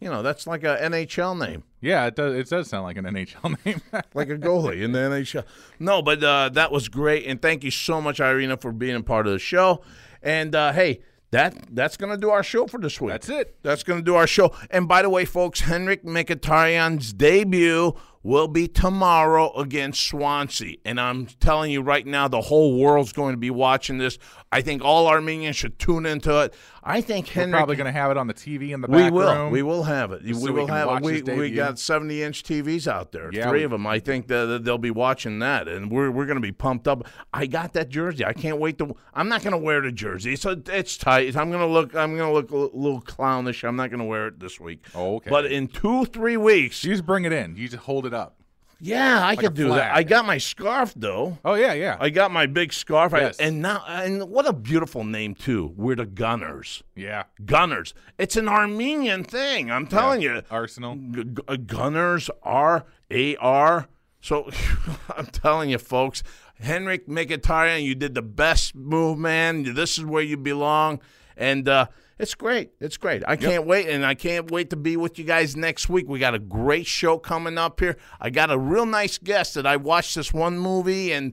you 0.00 0.08
know, 0.10 0.22
that's 0.22 0.46
like 0.46 0.64
a 0.64 0.78
NHL 0.82 1.38
name. 1.38 1.64
Yeah, 1.80 2.06
it 2.06 2.16
does. 2.16 2.34
It 2.34 2.48
does 2.48 2.68
sound 2.68 2.84
like 2.84 2.96
an 2.96 3.04
NHL 3.04 3.56
name. 3.64 3.80
like 4.14 4.28
a 4.30 4.36
goalie 4.36 4.82
in 4.82 4.92
the 4.92 4.98
NHL. 4.98 5.44
No, 5.78 6.02
but 6.02 6.22
uh, 6.22 6.48
that 6.50 6.72
was 6.72 6.88
great, 6.88 7.26
and 7.26 7.40
thank 7.40 7.62
you 7.64 7.70
so 7.70 8.00
much, 8.00 8.18
Irina, 8.20 8.56
for 8.56 8.72
being 8.72 8.96
a 8.96 9.02
part 9.02 9.26
of 9.26 9.32
the 9.32 9.38
show. 9.38 9.82
And 10.22 10.54
uh, 10.54 10.72
hey, 10.72 11.02
that 11.30 11.74
that's 11.74 11.96
gonna 11.96 12.16
do 12.16 12.30
our 12.30 12.42
show 12.42 12.66
for 12.66 12.78
this 12.78 13.00
week. 13.00 13.10
That's 13.10 13.28
it. 13.28 13.56
That's 13.62 13.82
gonna 13.82 14.02
do 14.02 14.14
our 14.14 14.26
show. 14.26 14.52
And 14.70 14.88
by 14.88 15.02
the 15.02 15.10
way, 15.10 15.24
folks, 15.24 15.62
Henrikh 15.62 16.04
Mkhitaryan's 16.04 17.12
debut 17.12 17.94
will 18.22 18.48
be 18.48 18.68
tomorrow 18.68 19.52
against 19.54 20.06
Swansea. 20.06 20.76
And 20.84 21.00
I'm 21.00 21.26
telling 21.40 21.70
you 21.70 21.82
right 21.82 22.06
now, 22.06 22.28
the 22.28 22.40
whole 22.40 22.78
world's 22.78 23.12
going 23.12 23.32
to 23.32 23.38
be 23.38 23.50
watching 23.50 23.98
this. 23.98 24.18
I 24.50 24.60
think 24.60 24.82
all 24.84 25.06
Armenians 25.06 25.56
should 25.56 25.78
tune 25.78 26.04
into 26.04 26.42
it. 26.42 26.54
I 26.88 27.02
think 27.02 27.30
We're 27.36 27.50
probably 27.50 27.76
going 27.76 27.84
to 27.84 27.92
have 27.92 28.10
it 28.10 28.16
on 28.16 28.26
the 28.28 28.34
TV 28.34 28.70
in 28.70 28.80
the 28.80 28.88
we 28.88 28.96
back 28.96 29.12
will. 29.12 29.34
room. 29.34 29.52
We 29.52 29.62
will 29.62 29.82
have 29.82 30.10
it. 30.12 30.22
We 30.22 30.32
so 30.32 30.40
we 30.40 30.50
will 30.52 30.66
can 30.66 30.74
have 30.74 31.04
it. 31.04 31.26
We, 31.26 31.36
we 31.36 31.50
got 31.50 31.78
70 31.78 32.22
inch 32.22 32.42
TVs 32.44 32.88
out 32.90 33.12
there. 33.12 33.30
Yeah, 33.30 33.48
Three 33.50 33.58
we- 33.60 33.64
of 33.64 33.70
them. 33.72 33.86
I 33.86 33.98
think 33.98 34.26
that 34.28 34.62
they'll 34.64 34.78
be 34.78 34.90
watching 34.90 35.38
that, 35.40 35.68
and 35.68 35.90
we're 35.90 36.10
we're 36.10 36.24
going 36.24 36.36
to 36.36 36.42
be 36.42 36.50
pumped 36.52 36.88
up. 36.88 37.06
I 37.34 37.44
got 37.46 37.74
that 37.74 37.90
jersey. 37.90 38.24
I 38.24 38.32
can't 38.32 38.58
wait 38.58 38.78
to. 38.78 38.96
I'm 39.12 39.28
not 39.28 39.42
going 39.42 39.52
to 39.52 39.58
wear 39.58 39.82
the 39.82 39.92
jersey. 39.92 40.32
It's 40.32 40.46
a, 40.46 40.60
it's 40.66 40.96
tight. 40.96 41.36
I'm 41.36 41.50
going 41.50 41.60
to 41.60 41.66
look. 41.66 41.94
I'm 41.94 42.16
going 42.16 42.30
to 42.30 42.32
look 42.32 42.50
a 42.52 42.76
little 42.76 43.02
clownish. 43.02 43.64
I'm 43.64 43.76
not 43.76 43.90
going 43.90 44.00
to 44.00 44.06
wear 44.06 44.28
it 44.28 44.40
this 44.40 44.58
week. 44.58 44.86
Oh, 44.94 45.16
okay. 45.16 45.28
But 45.28 45.46
in 45.46 45.68
two 45.68 46.06
three 46.06 46.38
weeks, 46.38 46.82
You 46.84 46.92
just 46.94 47.04
bring 47.04 47.24
it 47.26 47.32
in. 47.32 47.54
You 47.56 47.68
just 47.68 47.84
hold 47.84 48.06
it 48.06 48.14
up. 48.14 48.37
Yeah, 48.80 49.26
I 49.26 49.32
a 49.32 49.36
could 49.36 49.54
do 49.54 49.70
that. 49.70 49.94
I 49.94 50.02
got 50.04 50.24
my 50.24 50.38
scarf 50.38 50.92
though. 50.94 51.38
Oh 51.44 51.54
yeah, 51.54 51.72
yeah. 51.72 51.96
I 51.98 52.10
got 52.10 52.30
my 52.30 52.46
big 52.46 52.72
scarf. 52.72 53.12
I- 53.12 53.20
Yes. 53.22 53.38
and 53.38 53.60
now, 53.60 53.82
and 53.88 54.28
what 54.28 54.46
a 54.46 54.52
beautiful 54.52 55.02
name 55.04 55.34
too. 55.34 55.72
We're 55.76 55.96
the 55.96 56.06
Gunners. 56.06 56.82
yeah. 56.94 57.24
Gunners. 57.44 57.92
It's 58.18 58.36
an 58.36 58.48
Armenian 58.48 59.24
thing. 59.24 59.70
I'm 59.70 59.86
telling 59.88 60.22
you. 60.22 60.42
Arsenal. 60.50 60.94
G- 60.96 61.24
g- 61.24 61.42
uh, 61.48 61.56
Gunners 61.56 62.30
R 62.44 62.84
A 63.10 63.34
R. 63.36 63.88
So 64.20 64.48
I'm 65.16 65.26
telling 65.26 65.70
you, 65.70 65.78
folks, 65.78 66.22
Henrikh 66.62 67.06
Mkhitaryan, 67.08 67.82
you 67.84 67.94
did 67.94 68.14
the 68.14 68.22
best 68.22 68.74
move, 68.74 69.18
man. 69.18 69.74
This 69.74 69.98
is 69.98 70.04
where 70.04 70.22
you 70.22 70.36
belong, 70.36 71.00
and 71.36 71.68
uh, 71.68 71.86
it's 72.18 72.34
great. 72.34 72.70
It's 72.80 72.96
great. 72.96 73.22
I 73.26 73.36
can't 73.36 73.66
wait, 73.66 73.88
and 73.88 74.04
I 74.04 74.14
can't 74.14 74.50
wait 74.50 74.70
to 74.70 74.76
be 74.76 74.96
with 74.96 75.18
you 75.18 75.24
guys 75.24 75.56
next 75.56 75.88
week. 75.88 76.08
We 76.08 76.18
got 76.18 76.34
a 76.34 76.38
great 76.38 76.86
show 76.86 77.18
coming 77.18 77.58
up 77.58 77.80
here. 77.80 77.96
I 78.20 78.30
got 78.30 78.50
a 78.50 78.58
real 78.58 78.86
nice 78.86 79.18
guest 79.18 79.54
that 79.54 79.66
I 79.66 79.76
watched 79.76 80.14
this 80.14 80.32
one 80.32 80.58
movie 80.58 81.12
and. 81.12 81.32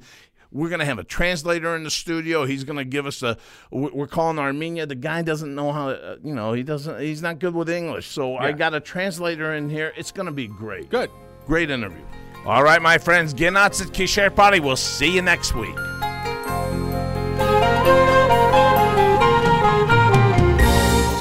We're 0.51 0.69
gonna 0.69 0.85
have 0.85 0.99
a 0.99 1.03
translator 1.03 1.75
in 1.75 1.83
the 1.83 1.89
studio. 1.89 2.45
He's 2.45 2.63
gonna 2.63 2.85
give 2.85 3.05
us 3.05 3.21
a. 3.23 3.35
we- 3.71 3.89
We're 3.91 4.07
calling 4.07 4.39
Armenia. 4.39 4.85
The 4.85 4.95
guy 4.95 5.21
doesn't 5.21 5.53
know 5.53 5.73
how. 5.73 5.89
Uh, 5.89 6.15
you 6.23 6.33
know, 6.33 6.53
he 6.53 6.63
doesn't. 6.63 7.01
He's 7.01 7.21
not 7.21 7.39
good 7.39 7.53
with 7.53 7.67
English. 7.69 8.07
So 8.07 8.37
I 8.37 8.53
got 8.53 8.73
a 8.73 8.79
translator 8.79 9.53
in 9.55 9.69
here. 9.69 9.91
It's 9.97 10.13
gonna 10.13 10.31
be 10.31 10.47
great. 10.47 10.89
Good. 10.89 11.09
Great 11.45 11.71
interview. 11.71 11.99
All 12.45 12.63
right, 12.63 12.81
my 12.81 12.97
friends. 12.97 13.33
Genatsit 13.33 13.87
Kisher 13.91 14.33
Party. 14.33 14.61
We'll 14.61 14.77
see 14.77 15.13
you 15.13 15.21
next 15.21 15.55
week. 15.55 15.75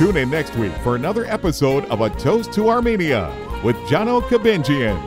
Tune 0.05 0.19
in 0.19 0.29
next 0.29 0.55
week 0.57 0.75
for 0.83 0.97
another 0.97 1.25
episode 1.25 1.87
of 1.87 2.03
A 2.03 2.11
Toast 2.11 2.53
to 2.53 2.69
Armenia 2.69 3.33
with 3.65 3.75
Johno 3.87 4.21
Kabenjian. 4.21 5.01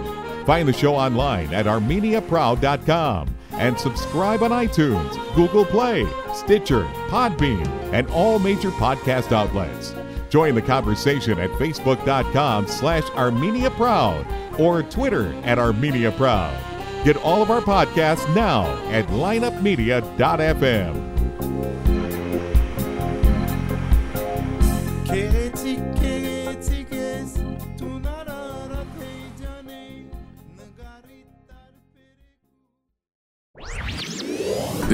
Find 0.43 0.67
the 0.67 0.73
show 0.73 0.95
online 0.95 1.53
at 1.53 1.67
armeniaproud.com 1.67 3.29
and 3.51 3.79
subscribe 3.79 4.41
on 4.41 4.49
iTunes, 4.49 5.35
Google 5.35 5.65
Play, 5.65 6.07
Stitcher, 6.33 6.81
Podbean, 7.09 7.67
and 7.93 8.07
all 8.07 8.39
major 8.39 8.71
podcast 8.71 9.31
outlets. 9.31 9.93
Join 10.31 10.55
the 10.55 10.63
conversation 10.63 11.37
at 11.37 11.51
facebook.com 11.51 12.65
slash 12.65 13.03
armeniaproud 13.03 14.59
or 14.59 14.81
Twitter 14.81 15.31
at 15.43 15.59
armeniaproud. 15.59 17.03
Get 17.03 17.17
all 17.17 17.43
of 17.43 17.51
our 17.51 17.61
podcasts 17.61 18.33
now 18.33 18.65
at 18.87 19.05
lineupmedia.fm. 19.09 21.16